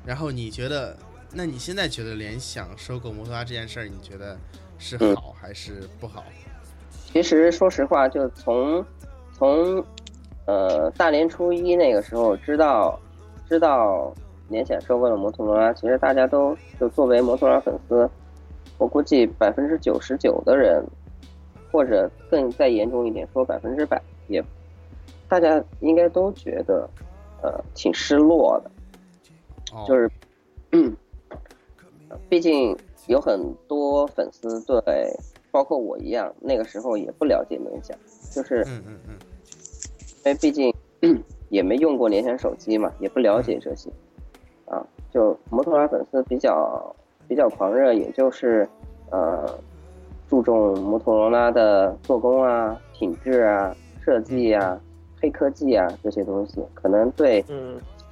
[0.04, 0.94] 然后你觉得，
[1.32, 4.38] 那你现在觉得联想收购摩托罗拉这件事儿，你觉得
[4.78, 6.22] 是好还是不好？
[7.14, 8.84] 其实说实话，就从
[9.32, 9.84] 从
[10.46, 12.98] 呃大年初一那个时候知道
[13.48, 14.12] 知道
[14.48, 18.10] 联想收购了摩托罗拉，其实大家都就作为摩托罗拉粉丝，
[18.78, 20.84] 我估计百分之九十九的人，
[21.70, 24.42] 或者更再严重一点说百分之百，也
[25.28, 26.90] 大家应该都觉得
[27.42, 28.70] 呃挺失落的，
[29.86, 30.10] 就是
[30.72, 30.92] 嗯，
[32.28, 34.82] 毕竟有很多粉丝对。
[35.54, 37.96] 包括我一样，那个时候也不了解联想，
[38.32, 39.14] 就是，嗯嗯嗯，
[40.24, 40.74] 因为毕竟
[41.48, 43.88] 也没用过联想手机嘛，也不了解这些，
[44.66, 46.92] 啊，就摩托罗拉粉丝比较
[47.28, 48.68] 比较狂热，也就是
[49.12, 49.48] 呃
[50.28, 53.72] 注重摩托罗拉的做工啊、品质啊、
[54.04, 54.76] 设计啊、
[55.22, 57.44] 黑科技啊这些东西，可能对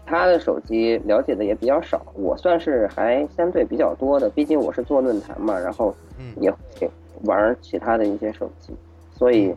[0.07, 2.07] 他的手机了解的也比较少。
[2.15, 5.93] 我算是还相对比较多的，毕竟我是做论坛嘛，然后
[6.41, 6.91] 也会。
[7.25, 8.75] 玩其他的一些手机，
[9.17, 9.55] 所以，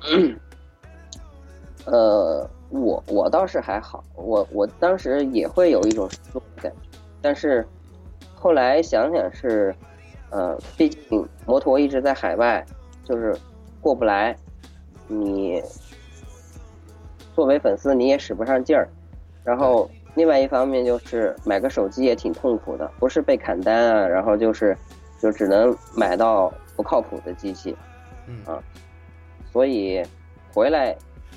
[1.84, 7.66] 呃，我我倒是还好，我我当时也会有一种失落的感觉，但是
[8.34, 9.74] 后来想想是，
[10.30, 12.64] 呃，毕竟摩托一直在海外，
[13.04, 13.36] 就是
[13.78, 14.34] 过不来，
[15.08, 15.62] 你
[17.34, 18.88] 作为粉丝你也使不上劲儿，
[19.44, 24.74] 然后另外一方面就是买个手机也挺痛苦的，不是被砍单啊，然后就是
[25.22, 26.52] 就只能买到。
[26.74, 27.76] 不靠谱的机器，
[28.26, 28.58] 嗯啊，
[29.52, 30.02] 所以
[30.54, 30.96] 回来，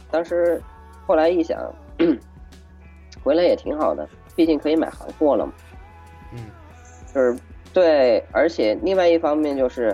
[0.09, 0.63] 当时
[1.05, 1.59] 后来一想，
[3.21, 5.51] 回来也挺好的，毕竟可以买行货了嘛，
[6.31, 6.39] 嗯，
[7.13, 7.37] 就是
[7.73, 9.93] 对，而且另外一方面就是，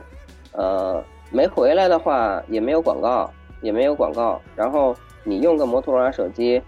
[0.52, 3.28] 呃，没回来的话也没有广告，
[3.64, 6.62] 也没有广告，然后你用个摩托罗拉手机，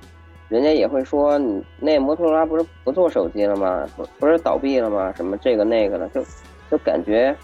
[0.50, 3.88] 人家也会说你那摩托罗拉不是不做手机了吗？
[3.96, 5.14] 不不是倒闭了吗？
[5.16, 6.26] 什么这个那个的，就
[6.70, 7.36] 就感觉。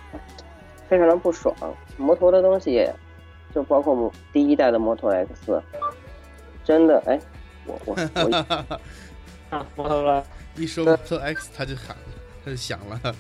[0.88, 1.56] 非常的不爽，
[1.98, 2.90] 摩托的东西，
[3.54, 5.62] 就包括第一代的摩托 X，
[6.64, 7.20] 真的哎，
[7.68, 12.04] 我我 我，啊，摩托了，一说摩托 X 他就喊了，
[12.44, 13.16] 他就响了，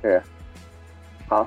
[0.00, 0.22] 是，
[1.28, 1.46] 好，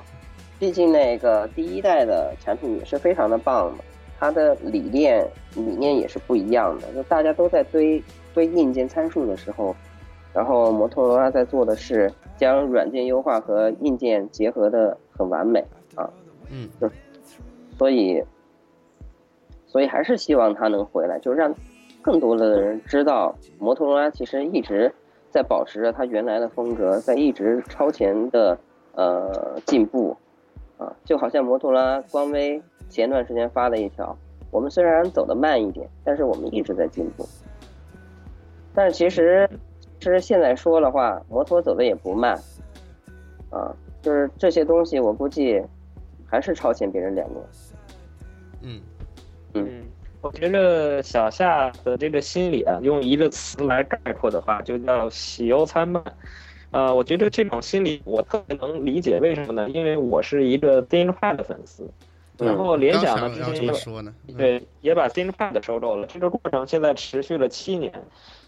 [0.60, 3.78] 毕竟那个第一代的产品也是非常的棒嘛，
[4.20, 8.00] 它的理念理念也是不一样的，就大家都在堆
[8.32, 9.74] 堆硬件参数的时候，
[10.32, 14.96] 然后摩托罗拉在做的是将软件优化和硬件结合的。
[15.18, 15.58] 很完美
[15.96, 16.08] 啊，
[16.48, 16.88] 嗯，就
[17.76, 18.22] 所以，
[19.66, 21.52] 所以还是希望他能回来，就让
[22.00, 24.94] 更多的人知道摩托罗拉其实一直
[25.28, 28.56] 在保持着它原来的风格，在一直超前的
[28.94, 30.16] 呃进步
[30.76, 34.16] 啊，就好像摩托罗拉官微前段时间发的一条，
[34.52, 37.28] 我们虽然走得慢一点，但是我们一直在进步。
[38.72, 39.56] 但是其实，其
[40.04, 42.34] 实现在说的话，摩托走的也不慢
[43.50, 43.74] 啊。
[44.00, 45.60] 就是这些东西，我估计
[46.24, 47.44] 还是超前别人两年。
[48.62, 48.80] 嗯
[49.54, 49.82] 嗯，
[50.20, 56.02] 我觉得小夏的这个心理啊，用一个词来概括的话，就叫喜忧参半。
[56.70, 59.68] 呃，我觉得这种心理我特别能理解，为什么呢？
[59.70, 61.90] 因为我是一个 ThinkPad 的粉丝，
[62.38, 67.92] 然后联想呢之前也说呢，嗯，对也把 ThinkPad 收购了，这个过程现在持续了七年。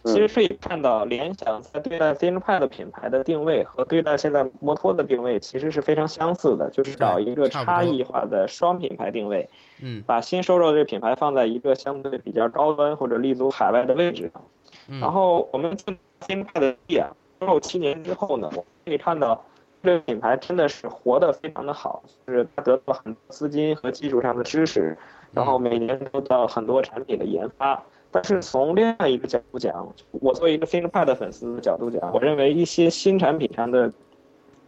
[0.02, 9.46] 嗯其实可以看到，联想在对待 ThinkPad 品牌的定位和对待现在摩托的定位其实是非常相似的，就是找一个差异化的双品牌定位。
[9.82, 14.42] 嗯把新收购的这个品牌放在一个相对比较高端或者立足海外的位置上。
[14.88, 15.92] 嗯，然后我们就
[16.26, 19.44] ThinkPad 啊，收购七年之后呢，我们可以看到
[19.82, 24.96] 这个品牌真的是活得非常的好，就是它得到很多资金和技术上的支持，
[25.32, 27.82] 然后每年都到很多产品的研发。
[28.12, 33.92] 但是从另外一个角度讲，我作为一个 ThinkPad 的粉丝的角度讲，我认为一些新产品上的，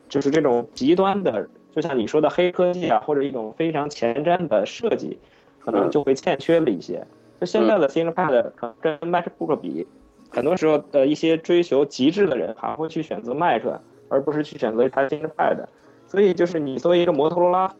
[0.08, 5.18] 就是这种极端的，就像你说的黑科技啊，或者一种非常前瞻的设计，
[5.58, 7.04] 可能就会欠缺了一些。
[7.40, 9.84] 就现在的 ThinkPad 可能跟 MacBook 比，
[10.30, 13.62] 很多时候的一些追求极致的人还会去选择 Mac，
[14.08, 15.64] 而不是去选择一台 ThinkPad。
[16.06, 17.74] 所以就是你作为一个摩托罗拉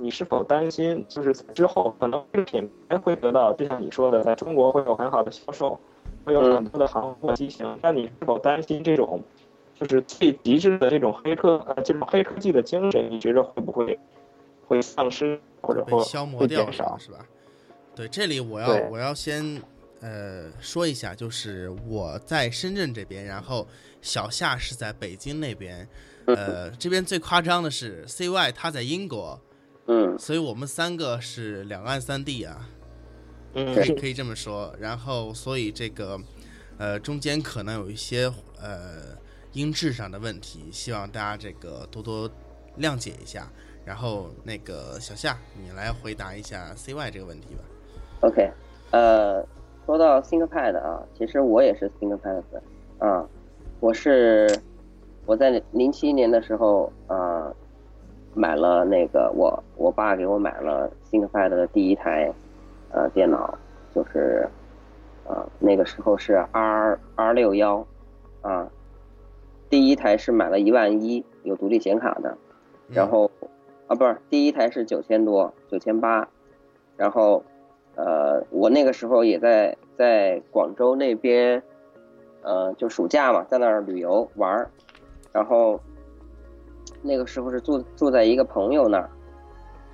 [0.00, 5.78] 你是否担心就是之后可能这个品牌会得到，就像你说的，在中国会有很好的销售，
[6.24, 9.22] 会有很多的行货机型，但你是否担心这种
[9.74, 13.98] 就是最极致的这种黑科呃这种黑科技的精神，你觉得会不会
[14.66, 16.96] 会丧失或者会被消磨掉少，？
[16.98, 17.18] 是吧？
[17.94, 19.60] 对，这里我要我要先
[20.00, 23.66] 呃说一下，就是我在深圳这边，然后
[24.00, 25.88] 小夏是在北京那边，
[26.26, 29.40] 呃，这边最夸张的是 CY 他在英国，
[29.88, 32.68] 嗯所以我们三个是两岸三地啊，
[33.54, 34.72] 嗯可以可以这么说。
[34.78, 36.18] 然后所以这个
[36.78, 39.16] 呃中间可能有一些呃
[39.52, 42.30] 音质上的问题，希望大家这个多多
[42.78, 43.50] 谅解一下。
[43.84, 47.62] 然后那个小夏，你来回答一下 CY 这个问题吧。
[48.20, 48.52] ，OK，
[48.90, 49.42] 呃，
[49.86, 52.62] 说到 ThinkPad 啊，其实我也是 ThinkPad 粉
[52.98, 53.26] 啊，
[53.80, 54.46] 我是
[55.24, 57.50] 我在零七年的时候啊，
[58.38, 62.32] 买了那个我我爸给我买了 ThinkPad 的第一台
[62.92, 63.52] 呃电脑，
[63.92, 64.48] 就是
[65.26, 67.84] 呃那个时候是 R R 六幺
[68.42, 68.70] 啊，
[69.68, 72.30] 第一台是买了一万一，有独立显卡的，
[72.88, 72.94] 嗯。
[72.94, 73.28] 然后
[73.88, 76.28] 啊不是第一台是九千多九千八，
[76.96, 77.42] 然后
[77.96, 81.60] 呃我那个时候也在在广州那边，
[82.42, 84.70] 呃就暑假嘛，在那儿旅游玩儿，
[85.32, 85.80] 然后
[87.02, 89.10] 那个时候是住住在一个朋友那儿，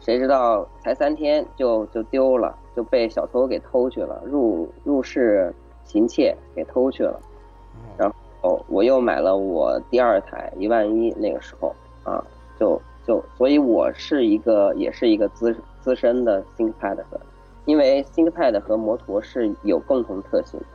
[0.00, 5.54] 谁知道才三天就就丢了，就被小偷给偷去了，入入室
[5.85, 7.12] 行窃给偷去了。
[7.12, 12.22] 哦然后，我又买了我第二台一万一，那个时候啊，
[12.59, 17.18] 就就，所以我是一个也是一个资资深的 ThinkPad 粉，
[17.64, 20.66] 因为 ThinkPad 和摩托是有共同特性的，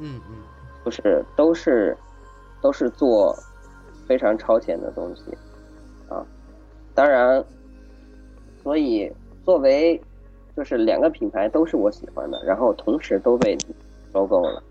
[0.00, 0.36] 嗯嗯
[0.84, 1.96] 就是都是
[2.60, 3.34] 都是做
[4.06, 5.22] 非常超前的东西
[6.08, 6.24] 啊，
[6.94, 7.44] 当然，
[8.62, 9.10] 所以
[9.44, 10.00] 作为
[10.56, 13.56] 就是两个品牌都是我喜欢的，然后同时都被
[14.12, 14.62] 收购了，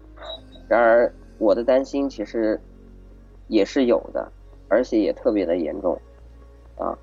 [0.67, 2.59] 然而我的担心其实
[3.47, 4.31] 也是有的，
[4.69, 5.99] 而且也特别的严重
[6.77, 6.97] 啊，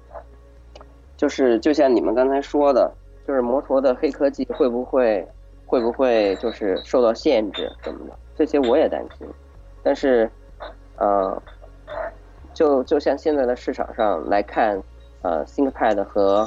[1.16, 2.92] 就是就像你们刚才说的，
[3.26, 5.26] 就是摩托的黑科技会不会
[5.66, 9.26] 会不会就是受到限制什么的，这些我也担心。
[9.82, 10.30] 但是，
[10.96, 11.42] 呃，
[12.60, 14.78] 就就像现在的市场上来看，
[15.22, 16.46] 呃，ThinkPad 和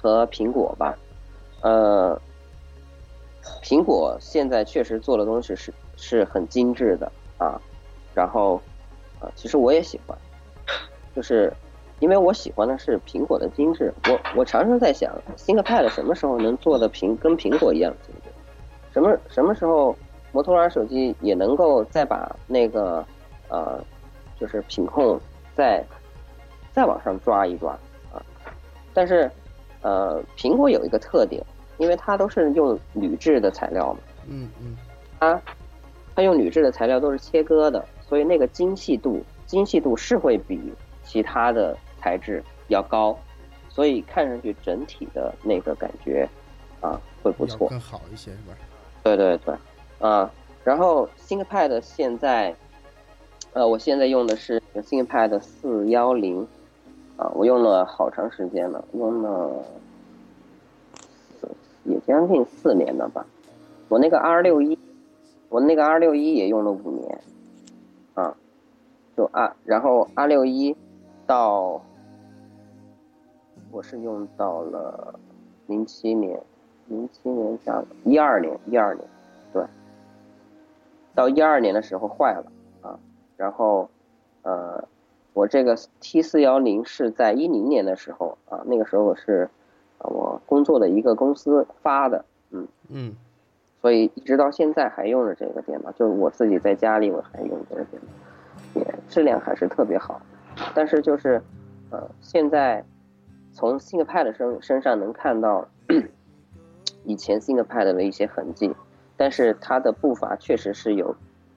[0.00, 0.96] 和苹果吧，
[1.60, 2.18] 呃，
[3.62, 7.60] 苹果现在确实做的东西是是很精致的啊，
[8.14, 8.58] 然后，
[9.20, 10.16] 啊、其实我也喜欢，
[11.14, 11.52] 就是
[11.98, 13.92] 因为我喜欢的是苹果的精致。
[14.08, 18.30] 我我常常在想，ThinkPad 什么时候能做的苹跟苹果一样精致？
[18.94, 19.94] 什么什么时候
[20.32, 23.04] 摩托罗拉手机也能够再把那个
[23.48, 23.78] 呃，
[24.42, 25.20] 就是品控
[25.54, 25.84] 再
[26.72, 27.70] 再往上抓一抓
[28.12, 28.18] 啊？
[28.92, 29.30] 但是
[29.82, 31.40] 呃，苹果有一个特点，
[31.78, 34.76] 因为它都是用铝制的材料嘛，嗯嗯
[35.20, 35.40] 它
[36.16, 40.72] 它用铝制的材料都是切割的，所以那个精细度精细度是会比
[41.04, 43.16] 其他的材质要高，
[43.68, 46.28] 所以看上去整体的那个感觉
[46.80, 47.68] 啊会不错。
[47.68, 48.54] 更好一些是吧？
[49.04, 49.54] 对对对，
[50.00, 50.28] 啊，
[50.64, 52.54] 然后 ThinkPad 现在，
[53.54, 56.46] 呃，我现在用的是 ThinkPad 四幺零，
[57.18, 59.62] 啊，我用了好长时间了，用了
[61.84, 63.26] 也将近四年了吧。
[63.88, 64.78] 我那个 R 六一，
[65.50, 67.20] 我那个 R 六一也用了五年，
[68.14, 68.34] 啊，
[69.14, 70.74] 就 R，然后 R 六一
[71.26, 71.82] 到，
[73.70, 75.20] 我是用到了
[75.66, 76.40] 零七年。
[76.88, 79.06] 零七年加一二年，一二年，
[79.52, 79.64] 对，
[81.14, 82.44] 到一二年的时候坏了，
[83.42, 83.90] 然后
[84.42, 84.84] 呃，
[85.32, 89.50] 我这个 T 四幺零是在一零年的时候啊，那个时候我是
[89.98, 93.16] 我工作的一个公司发的，嗯嗯，
[93.80, 100.22] 所以一直到现在还用着这个电脑，就是我自己在家里我还用这个电脑，也质量还是特别好。
[100.72, 101.42] 但是就是，
[101.90, 102.84] 呃，现在
[103.52, 105.66] 从 ThinkPad 身身上能看到
[107.02, 108.72] 以前 ThinkPad 的一些痕迹，
[109.16, 111.16] 但是它的步伐确实是有，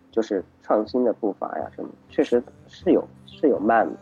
[0.10, 3.96] 就是创新的步伐呀什么，确实是有是有慢的。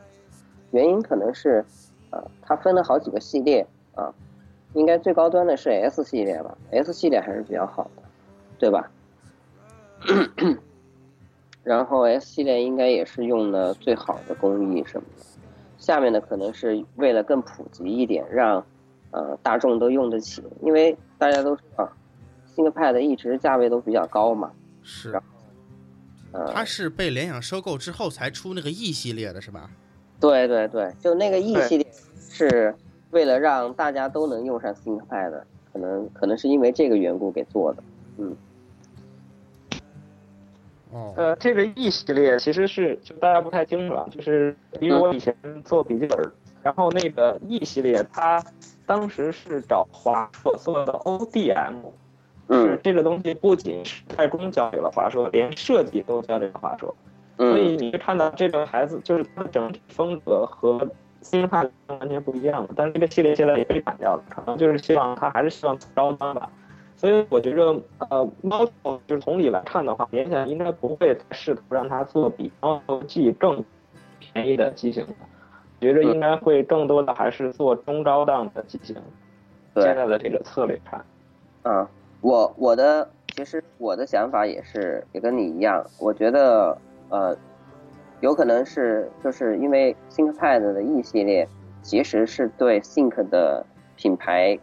[0.71, 1.63] 原因可能是，
[2.09, 4.13] 呃，它分了好几个系列啊，
[4.73, 8.01] 应该最高端的是 S 系列吧，S 系列还是比较好的，
[8.57, 8.89] 对吧？
[11.63, 15.25] 然后 S 系列应该也是用的最好的工艺什么的，
[15.77, 18.65] 下面的可能是为了更普及一点，让
[19.11, 21.87] 呃大众都用得起，因为大家都知道
[22.55, 25.11] ，ThinkPad 一直价位都比较高嘛，是。
[25.13, 25.21] 呃，
[26.53, 29.69] 它是被联想收购之后才出那个 E 系列的是吧？
[30.19, 31.85] 对对对，就那个 E 系列
[32.29, 32.73] 是
[33.11, 35.41] 为了让大家都能用上 ThinkPad，
[35.71, 37.83] 可能可能是因为这个缘故给做的，
[38.17, 38.35] 嗯。
[40.91, 48.43] 哦，呃，这个 E 系列其实是就大家不太清楚啊，就是因为我以前做笔记本，然后那个 E 系列它
[48.85, 51.73] 当时是找华硕做的 ODM，
[52.47, 56.95] 嗯，这个东西不仅是代工交给了华硕，连设计都交给了华硕，
[57.37, 60.87] 所以你就看到这个孩子就是它的整体风格和
[61.21, 66.49] 新汉完全不一样但是这个系列现在也被砍掉了，可能就是希望它还是希望高端吧。
[66.95, 73.63] 所以我觉着，呃，猫头就是从理来看的话，联想应该不会试图让它做比猫头 G 更
[74.19, 75.13] 便宜的机型的，
[75.81, 78.95] 觉着应该会更多的还是做中高档的机型。
[79.73, 79.83] 对。
[79.83, 81.03] 现在的这个策略看，
[81.63, 81.89] 啊，
[82.23, 83.05] 我我的
[83.35, 86.77] 其实我的想法也是也跟你一样，我觉得
[87.09, 87.35] 呃，
[88.21, 91.45] 有可能是就是因为 ThinkPad 的 E 系列
[91.81, 93.65] 其实是对 Think 的
[93.97, 94.57] 品牌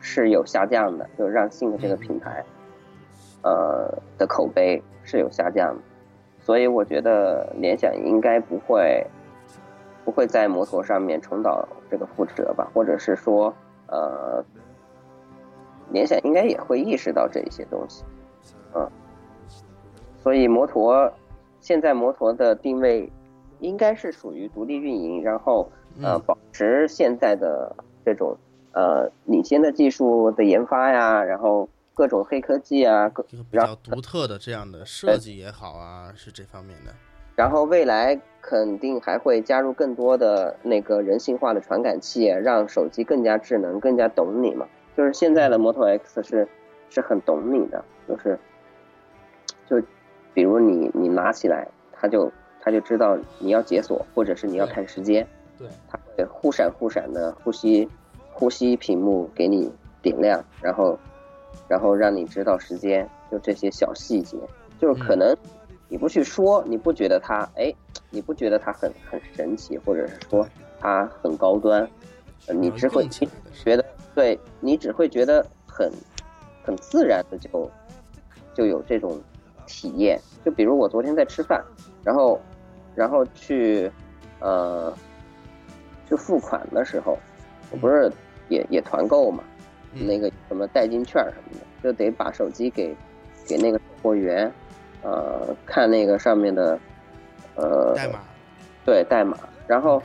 [0.00, 2.42] 是有下降的，就让 Think 这个品牌
[3.42, 5.82] 呃的口碑是有下降的，
[6.40, 9.06] 所以我觉得联想应该不会
[10.02, 13.52] 不会在摩托上面重蹈这个覆辙吧，或者是说
[13.88, 14.42] 呃。
[15.92, 18.02] 联想应该也会意识到这一些东西，
[18.74, 18.88] 嗯，
[20.22, 21.12] 所以摩托
[21.60, 23.10] 现在摩托的定位
[23.60, 25.70] 应该是属于独立运营，然后
[26.02, 27.74] 呃保持现在的
[28.04, 28.36] 这种
[28.72, 36.92] 呃领先的技术的研发呀，然后各种黑科技啊，各比较独特的这样的设计也好啊，是这方面的。
[37.34, 44.66] 然后未来肯定还会加入更多的那个人性化的传感器，让手机更加智能，更加懂你嘛。
[44.96, 46.46] 就是现在的摩托 X 是
[46.90, 48.38] 是很懂你的，就是
[49.66, 49.80] 就
[50.34, 55.26] 比如你你拿起来，它就它就知道你要解锁，或者是你要看时间，
[55.58, 57.88] 对，它会忽闪忽闪的呼吸
[58.32, 60.98] 呼吸屏幕给你点亮，然后
[61.68, 64.36] 然后让你知道时间，就这些小细节，
[64.78, 65.34] 就是可能
[65.88, 67.72] 你不去说，你不觉得它哎，
[68.10, 70.46] 你不觉得它很很神奇，或者是说
[70.78, 71.88] 它很高端，
[72.48, 73.82] 你只会觉得。
[74.14, 75.90] 对你只会觉得很
[76.62, 77.70] 很自然的就
[78.54, 79.18] 就有这种
[79.66, 81.64] 体验，就比如我昨天在吃饭，
[82.04, 82.38] 然后
[82.94, 83.90] 然后去
[84.40, 84.92] 呃
[86.06, 87.18] 去付款的时候，
[87.70, 88.12] 我不是
[88.48, 89.42] 也也团购嘛，
[89.94, 92.94] 那个什么代金券什么的，就得把手机给
[93.46, 94.52] 给那个售货员，
[95.02, 96.78] 呃看那个上面的
[97.54, 98.18] 呃代码，
[98.84, 100.02] 对代码，然后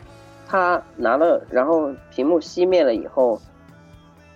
[0.47, 3.37] 他拿了，然后屏幕熄灭了以后。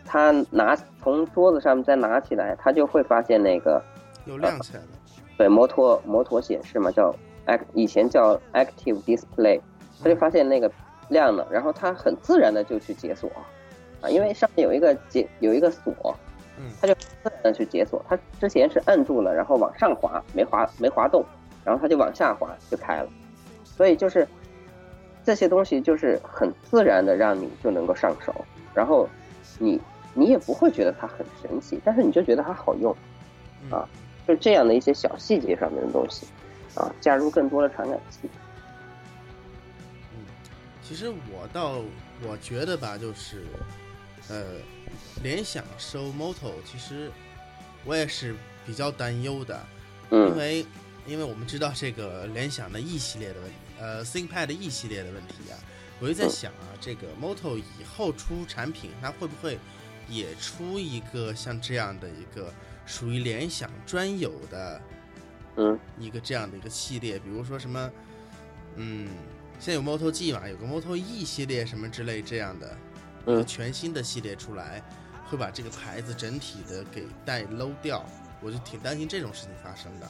[0.05, 3.81] 他拿从桌子上面再拿起来，他就会发现那个
[4.25, 4.87] 有亮起来了。
[5.37, 7.15] 对，摩托摩托显示嘛，叫
[7.47, 9.59] act，以前叫 active display，
[10.03, 10.71] 他就发现那个
[11.09, 13.29] 亮了，然后他很自然的就去解锁，
[14.01, 16.15] 啊，因为上面有一个解有一个锁，
[16.57, 18.03] 嗯，他就自然的去解锁。
[18.07, 21.25] 他之前是按住了，然后往上滑，没滑没滑动，
[21.63, 23.09] 然后他就往下滑就开了。
[23.63, 24.27] 所以就是
[25.23, 28.33] 这些东西就是很自然的让你就能够上手，
[28.73, 29.07] 然后
[29.57, 29.81] 你。
[30.13, 32.93] 你也不会觉得它很神奇，但是你就觉得它好用，
[33.69, 33.87] 啊，
[34.27, 36.27] 就这样的一些小细节上面的东西，
[36.75, 38.29] 啊，加入更多的传感器。
[40.13, 40.25] 嗯，
[40.83, 41.81] 其实我倒
[42.27, 43.45] 我觉得吧，就是，
[44.27, 44.43] 呃，
[45.23, 47.09] 联想收 Moto，其实
[47.85, 48.35] 我也是
[48.65, 49.65] 比较担忧的，
[50.09, 50.65] 嗯，因为
[51.07, 55.55] 因为我们知道这个联想的 E 系列的问题，呃，ThinkPad E 系列的问题啊，
[56.01, 59.57] 我就在想啊，这个 Moto 以后出产品，它会不会？
[60.07, 62.53] 也出一个像这样的一个
[62.85, 64.81] 属于联想专有的，
[65.57, 67.91] 嗯，一个这样的一个系列，比如说什么，
[68.75, 69.07] 嗯，
[69.59, 72.77] 现在有 Moto G 嘛，有个 Moto E 系列什么之类这样的，
[73.25, 74.83] 嗯全新的系列出来，
[75.29, 78.05] 会把这个牌子整体的给带 low 掉，
[78.41, 80.09] 我就挺担心这种事情发生的。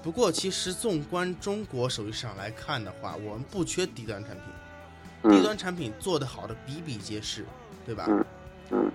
[0.00, 7.44] 不过，其实纵观中国手机市场来看的话，我们不缺低端产品，低嗯端产品做得好的比比皆是，
[7.84, 8.06] 对吧？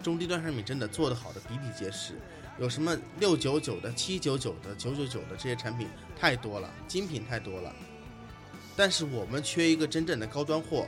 [0.01, 2.13] 中低端产品真的做得好的比比皆是，
[2.59, 5.87] 有什么六九九的、七九九的、九九九的这些产品
[6.19, 7.73] 太多了，精品太多了。
[8.75, 10.87] 但是我们缺一个真正的高端货，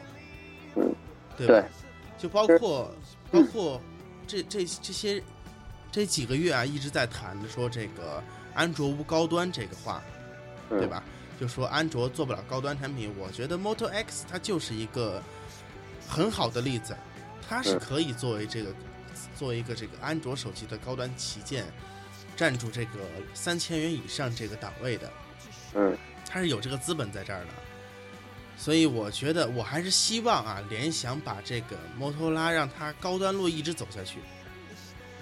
[0.76, 0.96] 嗯，
[1.38, 1.68] 对吧？
[2.18, 2.92] 就包括
[3.32, 3.82] 包括
[4.28, 5.22] 这这这些
[5.92, 8.24] 这几个月啊，一直在谈的说这个
[8.54, 10.04] 安卓无高端这个话，
[10.70, 10.80] 嗯。
[10.80, 11.04] 对吧？
[11.38, 15.22] 就说安卓做不了高端产品，我觉得 Moto X 它就是一个
[16.08, 16.96] 很好的例子，
[17.48, 18.74] 它是嗯可以作为这个
[19.38, 21.66] 作为一个这个安卓手机的高端旗舰，
[22.36, 23.00] 站住这个
[23.34, 25.12] 三千元以上这个档位的，
[25.76, 25.98] 嗯。
[26.28, 27.48] 它是有这个资本在这儿的。
[28.58, 34.20] 所以我觉得，我还是希望啊，联想把这个摩托拉让它高端路一直走下去，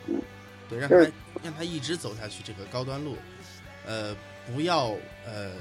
[0.07, 0.21] 嗯。
[0.69, 0.95] 对，让它
[1.43, 3.17] 让它一直走下去这个高端路，
[3.85, 4.15] 呃，
[4.45, 4.95] 不要
[5.25, 5.51] 呃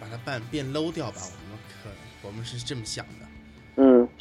[0.00, 1.90] 把它办变 low 掉吧，我们可
[2.22, 3.27] 我们是这么想的，嗯，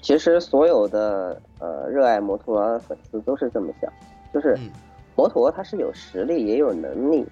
[0.02, 3.92] 其实所有的呃热爱摩托罗拉的粉丝都是这么想，
[4.34, 4.72] 就是嗯
[5.16, 7.26] 摩托它是有实力，也有能力，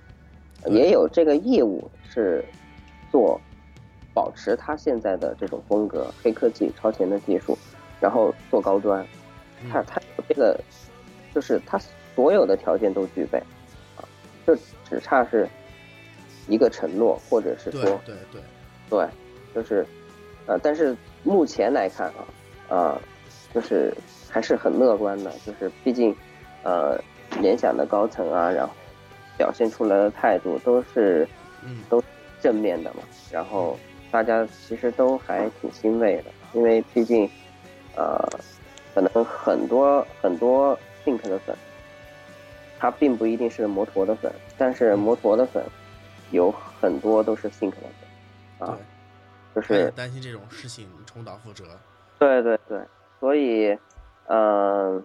[0.65, 2.43] 也有这个义务是
[3.11, 3.39] 做
[4.13, 7.57] 保持它现在的这种风格，黑科技、超前的技术，
[7.99, 9.05] 然后做高端，
[9.63, 9.69] 嗯。
[9.69, 10.59] 它它有这个，
[11.33, 11.79] 就是它
[12.15, 13.37] 所有的条件都具备，
[13.97, 14.03] 啊，
[14.47, 14.55] 就
[14.89, 15.47] 只差是
[16.47, 18.41] 一个承诺，或者是对说对对，
[18.89, 19.07] 对，
[19.53, 19.85] 就是，
[20.47, 22.25] 呃，但是目前来看啊，
[22.69, 22.99] 呃，
[23.53, 23.93] 就是
[24.29, 26.15] 还是很乐观的，就是毕竟，
[26.63, 26.99] 呃，
[27.39, 28.73] 联想的高层啊，然后
[29.37, 31.27] 表现出来的态度都是
[31.63, 31.83] 嗯。
[31.89, 32.03] 都
[32.41, 32.99] 正面的嘛，
[33.31, 33.75] 然后
[34.11, 37.27] 大家其实都还挺欣慰的，因为毕竟，
[37.95, 38.23] 呃，
[38.93, 41.55] 可能很多很多 Think 的粉，
[42.77, 45.63] 他并不一定是摩托的粉，但是摩托的粉
[46.29, 47.77] 有很多都是 Think 的
[48.59, 48.77] 粉，啊，，
[49.55, 51.63] 就是担心这种事情重蹈覆辙，
[52.19, 52.81] 对对对，
[53.19, 53.77] 所以，
[54.27, 55.01] 呃、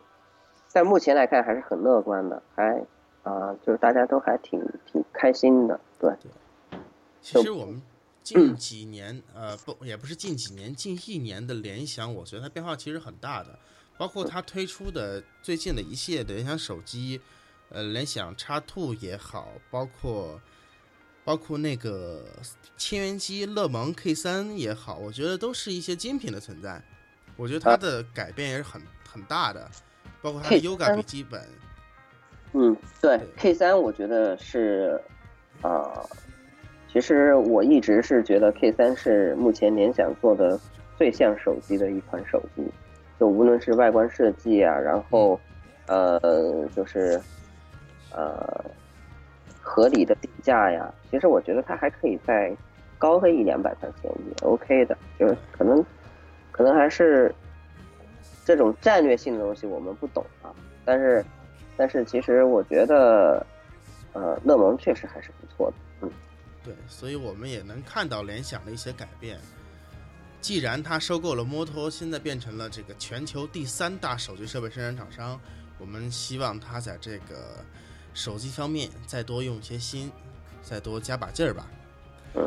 [0.68, 2.84] 在目前来看还是很乐观的，还
[3.22, 6.30] 啊、就是大家都还挺挺开心的，对，对。
[7.20, 7.80] 其实我们
[8.22, 13.58] 近几年，呃，不，也不是近几年，近一年的联想，我觉得它变化其实很大的，
[13.98, 17.20] 包括它推出的最近的一系列的联想手机，
[17.70, 20.40] 呃，联想 X Two 也好，包括
[21.24, 22.24] 包括那个
[22.76, 26.82] 千元机乐檬 K 三也好，我觉得都是一些精品的存在。
[27.36, 29.68] 我觉得它的改变也是很很大的，
[30.20, 31.40] 包括它的 K3 Yoga 笔记本，
[32.52, 35.00] 嗯，对对，K 三我觉得是，
[35.62, 35.92] 啊、
[36.92, 40.58] 其实我一直是觉得 K 三是目前联想做的
[40.98, 42.62] 最像手机的一款手机，
[43.18, 45.40] 就无论是外观设计啊，然后，
[45.86, 46.20] 呃，
[46.74, 47.20] 就是，
[48.12, 48.64] 呃，
[49.60, 52.54] 合理的底价呀，其实我觉得它还可以再
[52.98, 55.84] 高个一两百块钱也 OK 的，就是可能，
[56.60, 57.34] 可能还是
[58.44, 60.52] 这种战略性的东西我们不懂啊，
[60.84, 61.24] 但是。
[61.76, 63.46] 但是其实我觉得，
[64.12, 65.76] 呃，乐檬确实还是不错的。
[66.02, 66.10] 嗯，
[66.62, 69.38] 对，所以我们也能看到联想的一些改变。
[70.42, 75.40] 既然他收购了摩托，现在变成了这个全球第三大手机设备生产厂商，
[75.78, 77.64] 我们希望他在这个
[78.12, 80.12] 手机方面再多用些心，
[80.60, 81.66] 再多加把劲儿吧。
[82.34, 82.46] 嗯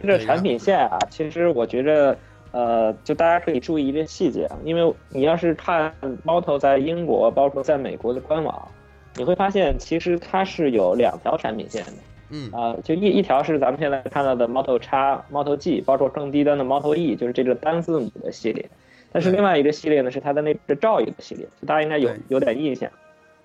[0.00, 2.16] 这个产品线啊，其实我觉着，
[2.52, 5.92] 呃，就大家可以注意一个细节啊，因为你要是看
[6.24, 8.68] 猫头在英国，包括在美国的官网，
[9.16, 11.92] 你会发现其实它是有两条产品线的
[12.30, 18.68] 嗯啊、就一一条是咱们现在看到的猫头叉、猫头 G，包括更低端的猫头 E，就是这个单字母的系列。
[19.10, 22.90] 但是另外一个系列呢，是它的那个兆宇的系列，就大家应该有有点印象。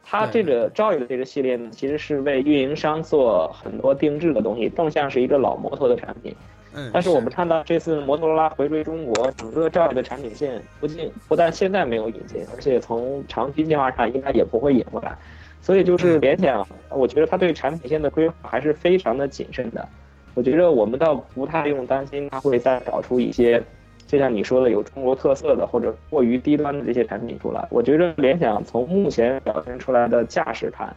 [0.04, 6.36] 它这对个兆宇的这个系列呢，其实是为运营商做很多定制的东西，更像是一个老摩托的产品。
[6.76, 15.16] 嗯，但是我们看到这次摩托罗拉回归中国，整个这样的产品线不仅不但现在没有引进，而且从长期计划上应该也不会引回来。
[15.62, 19.88] 所以就是联想，我觉得它对产品线的规划还是非常的谨慎的。
[20.34, 23.64] 我觉得我们倒不太用担心它会再搞出一些，
[24.08, 27.66] 就像你说的有中国特色的或者过于低端的这些产品出来。
[27.70, 30.94] 我觉得联想从目前表现出来的架势看，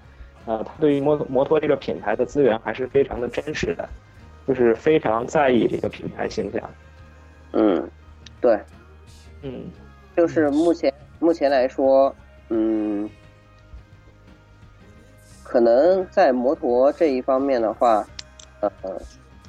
[0.47, 3.89] 呃，它对于摩摩托这个品牌的资源还是非常的真实的。
[4.47, 6.71] 就是非常在意这个品牌形象。
[7.53, 7.91] 嗯，
[8.41, 8.59] 对，
[9.43, 9.65] 嗯，
[10.17, 12.15] 就是目前目前来说，
[12.51, 13.09] 嗯，
[15.43, 18.07] 可能在摩托这一方面的话，
[18.61, 18.71] 呃，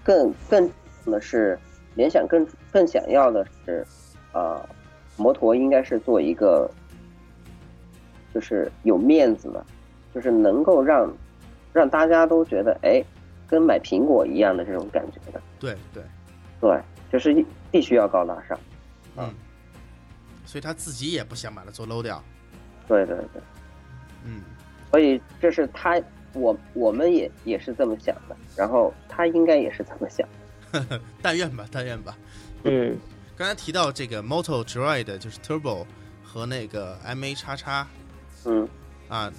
[0.03, 0.69] 更更
[1.05, 1.57] 的是
[1.95, 3.85] 联想更更想要的是，
[4.33, 4.59] 呃，
[5.15, 6.69] 摩托应该是做一个
[8.33, 9.65] 就是有面子的，
[10.13, 11.11] 就是能够让
[11.73, 13.03] 让大家都觉得哎，
[13.47, 15.41] 跟买苹果一样的这种感觉的。
[15.59, 16.03] 对对，
[16.59, 16.81] 对，
[17.11, 18.59] 就是必须要高大上。
[19.15, 19.33] 嗯，
[20.45, 22.23] 所以他自己也不想把它做 low 掉。
[22.87, 23.41] 对对对，
[24.25, 24.41] 嗯，
[24.91, 26.01] 所以这是他，
[26.33, 30.27] 我我们也也是这么想的，然后他应该也是这么想。
[31.21, 32.17] 但愿吧，但愿吧。
[32.63, 32.97] 嗯，
[33.35, 35.85] 刚才提到这个 Moto Droid 就是 Turbo
[36.23, 37.87] 和那个 MA 叉叉，
[38.45, 38.67] 嗯
[39.07, 39.31] 啊，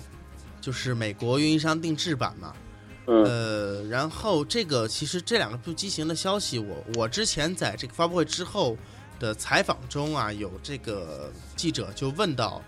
[0.60, 2.54] 就是美国运营商定制版嘛。
[3.10, 8.76] 嗯呃，然后这个其实这两个部机型的消息，我我之前在这个发布会之后
[9.18, 12.62] 的采访中啊，有这个记者就问到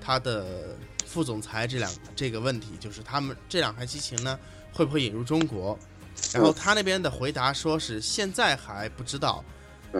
[0.00, 4.38] 他的副总裁这两这个问题，就是他们这两台机型呢
[4.72, 5.76] 会不会引入中国？
[6.32, 9.44] 然后他那边的回答说是现在还不知道，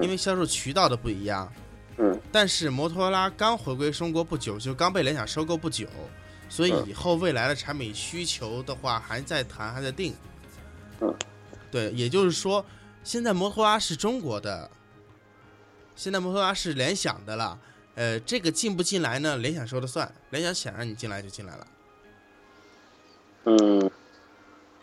[0.01, 1.53] 因为销售渠道的不一样。
[1.99, 5.86] 嗯但是摩托罗拉刚回归中国不久，就刚被联想收购不久，
[6.51, 10.12] 所以嗯以后未来的产品需求的话还在谈，还在定。
[11.01, 11.14] 嗯，
[11.70, 12.62] 对，也就是说，
[13.03, 14.68] 现在摩托罗拉是中国的，
[15.96, 17.59] 现在摩托罗拉是联想的了。
[17.94, 19.36] 呃，这个进不进来呢？
[19.36, 21.66] 联想说了算，联想想让你进来就进来了。
[23.44, 23.90] 嗯，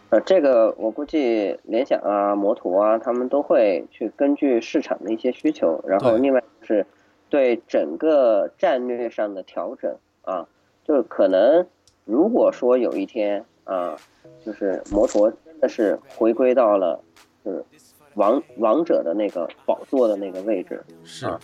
[0.09, 6.86] 呃，这个我估计联想啊、摩托啊，他们都会去根据市场的一些需求，然后另外是
[7.30, 10.47] 对整个战略上的调整啊，
[10.88, 11.68] 就是可能
[12.06, 13.98] 如果说有一天啊，
[14.46, 17.04] 就是摩托真的是回归到了
[17.44, 17.66] 就是
[18.14, 21.40] 王王者的那个宝座的那个位置，是，啊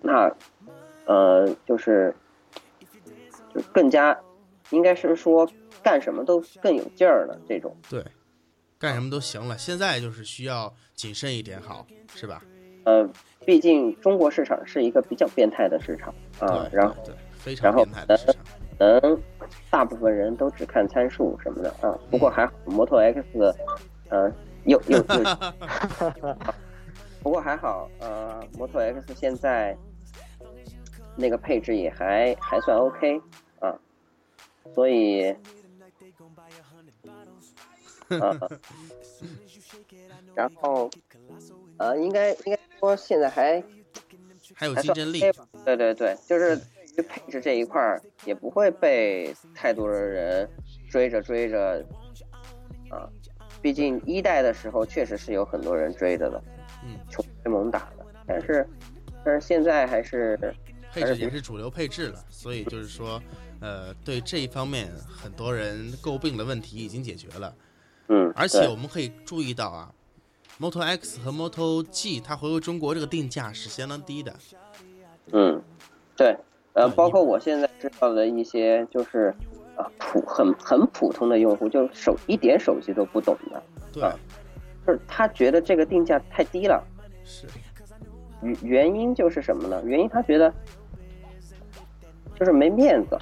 [0.00, 0.34] 那
[1.04, 2.14] 呃就是
[3.54, 4.18] 就更加
[4.70, 5.46] 应该是说
[5.82, 7.76] 干什么都更有劲儿了这种。
[7.88, 8.02] 对，
[8.78, 9.58] 干什么都行了。
[9.58, 12.42] 现在就是需要谨慎一点好，是吧？
[12.84, 13.06] 呃，
[13.44, 18.36] 毕竟中国市场是一个比较变态的市场啊，然后对，非常然后变态的市场。
[18.80, 19.22] 能
[19.70, 21.96] 大部分人都只看参数什么的啊。
[22.10, 23.22] 不过还好，摩托 X，
[24.08, 24.32] 呃，
[24.64, 25.04] 又又又，
[27.22, 29.76] 不过还好，呃，摩托 X 现在
[31.16, 33.20] 那个配置也还还算 OK
[33.60, 33.78] 啊，
[34.74, 35.34] 所以，
[38.08, 38.50] 呃，
[40.34, 40.88] 然后
[41.76, 43.62] 呃，应该应该说现在还
[44.54, 45.20] 还有竞争力
[45.64, 46.64] 对对对，就是对
[46.96, 50.48] 于配置这一块儿，也不会被太多的人
[50.88, 51.84] 追着追着
[52.90, 53.08] 啊。
[53.62, 56.42] 毕竟一代的时候确实是有很多人追着的，
[56.84, 58.06] 嗯，穷追猛打的。
[58.26, 58.66] 但是，
[59.24, 60.38] 但是现在还是
[60.92, 63.20] 配置也是主流配置了，所以就是说，
[63.60, 67.54] 呃，对这一方面很多人诟病的问题已经解决了。
[68.08, 69.92] 嗯，而且我们可以注意到啊
[70.58, 74.34] ，Moto X 和 Moto G 它回归中国这个定价是相当低的。
[75.32, 75.62] 嗯，
[76.16, 76.36] 对，
[76.74, 79.34] 呃，包括我现在知道的一些就是
[79.76, 83.62] 啊普很很普通的用户，就手一点手机都不懂的，
[83.92, 84.16] 对，啊
[84.86, 86.82] 就是他觉得这个定价太低了。
[87.24, 87.46] 是，
[88.42, 89.82] 原原因就是什么呢？
[89.84, 90.52] 原因他觉得
[92.38, 93.18] 就是没面子，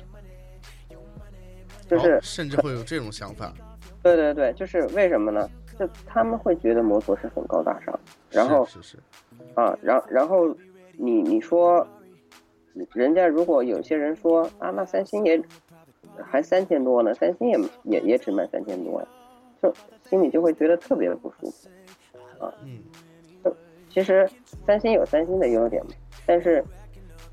[1.88, 3.52] 就是、哦甚至会有这种想法。
[4.02, 5.48] 对对对，就是为什么呢？
[5.78, 7.98] 就他们会觉得摩托是很高大上，
[8.30, 8.98] 然后是是是，
[9.54, 10.48] 啊，然然后
[10.92, 11.86] 你你说，
[12.92, 15.40] 人家如果有些人说啊，那三星也
[16.22, 19.08] 还三千多呢，三星也也也只卖三千多呀，
[19.62, 19.72] 就
[20.08, 21.68] 心里就会觉得特别不舒服
[22.44, 22.52] 啊。
[22.64, 22.78] 嗯，
[23.88, 24.28] 其实
[24.66, 25.92] 三星有三星的优点嘛，
[26.26, 26.64] 但是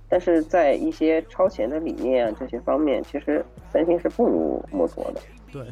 [0.07, 5.21] 但是在一些超前的理念啊这些方面，其实三星是不如摩托的
[5.51, 5.67] 对，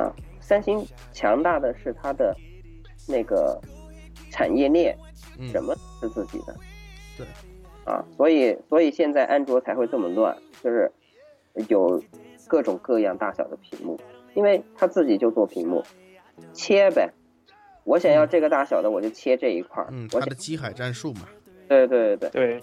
[0.00, 0.14] 啊。
[0.40, 2.36] 三星强大的是它的
[3.08, 3.58] 那个
[4.30, 4.94] 产业链，
[5.38, 6.54] 嗯，什么是自己的，
[7.16, 7.26] 对，
[7.84, 10.90] 啊，所以所以现在安卓才会这么乱，就是
[11.68, 12.02] 有
[12.48, 13.98] 各种各样大小的屏幕，
[14.34, 15.82] 因为他自己就做屏幕，
[16.52, 17.12] 切呗。
[17.84, 19.88] 我想要这个大小的，我就切这一块儿。
[19.92, 21.28] 嗯，我想它的机海战术嘛，
[21.68, 22.60] 对对对对，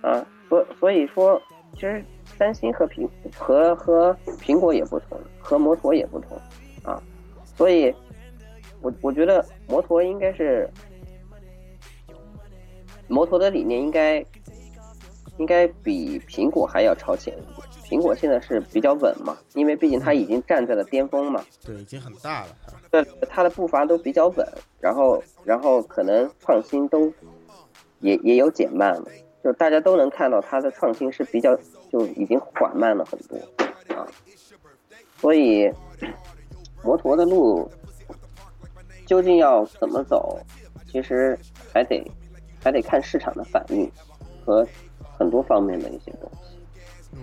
[0.00, 1.42] 啊，所所以说，
[1.74, 6.38] 其实三星和苹和和苹果也不同，和摩托也不同
[6.84, 7.02] 啊，
[7.56, 7.92] 所以
[8.80, 10.70] 我我觉得摩托应该是
[13.08, 14.24] 摩托的理念应该
[15.38, 17.68] 应该比苹果还要超前一点。
[17.84, 22.56] 苹果现在是比较稳嘛，因为毕竟它已经站在了巅峰嘛，对，已经很大了。
[22.90, 24.46] 对，它的步伐都比较稳，
[24.80, 27.12] 然后然后可能创新都
[27.98, 29.04] 也也有减慢了，
[29.42, 31.56] 就大家都能看到它的创新是比较
[31.90, 33.36] 就已经缓慢了很多
[33.96, 34.06] 啊，
[35.16, 35.68] 所以
[36.84, 37.68] 摩托的路
[39.04, 40.38] 究竟要怎么走，
[40.86, 41.36] 其实
[41.72, 42.00] 还得
[42.62, 43.90] 还得看市场的反应
[44.44, 44.64] 和
[45.20, 46.38] 很多方面的一些东西。
[47.12, 47.18] 嗯，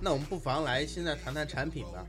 [0.00, 2.04] 那我们不妨来现在谈谈产品吧。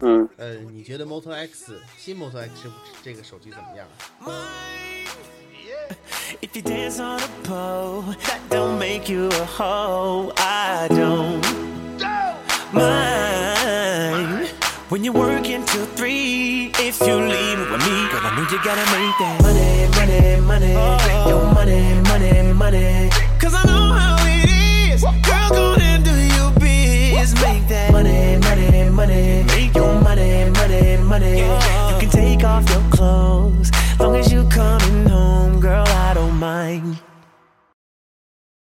[0.00, 2.68] 嗯，呃，你觉得 Moto X 新 Moto X
[3.04, 3.86] 这个手机怎么样
[6.40, 10.32] ？If you dance on a pole, that don't make you a hoe.
[10.36, 11.40] I don't
[12.72, 14.48] mind
[14.88, 16.72] when you work until three.
[16.74, 20.72] If you leave with me, girl, I know you gotta make that money, money, money.
[21.28, 23.10] Your money, money, money.
[23.38, 23.79] Cause I know
[25.00, 25.26] is.
[25.26, 27.34] Girl, go and do your biz.
[27.42, 29.44] Make that money, money, money.
[29.44, 31.38] Make your money, money, money.
[31.40, 33.70] You can take off your clothes.
[33.98, 36.98] Long as you coming home, girl, I don't mind.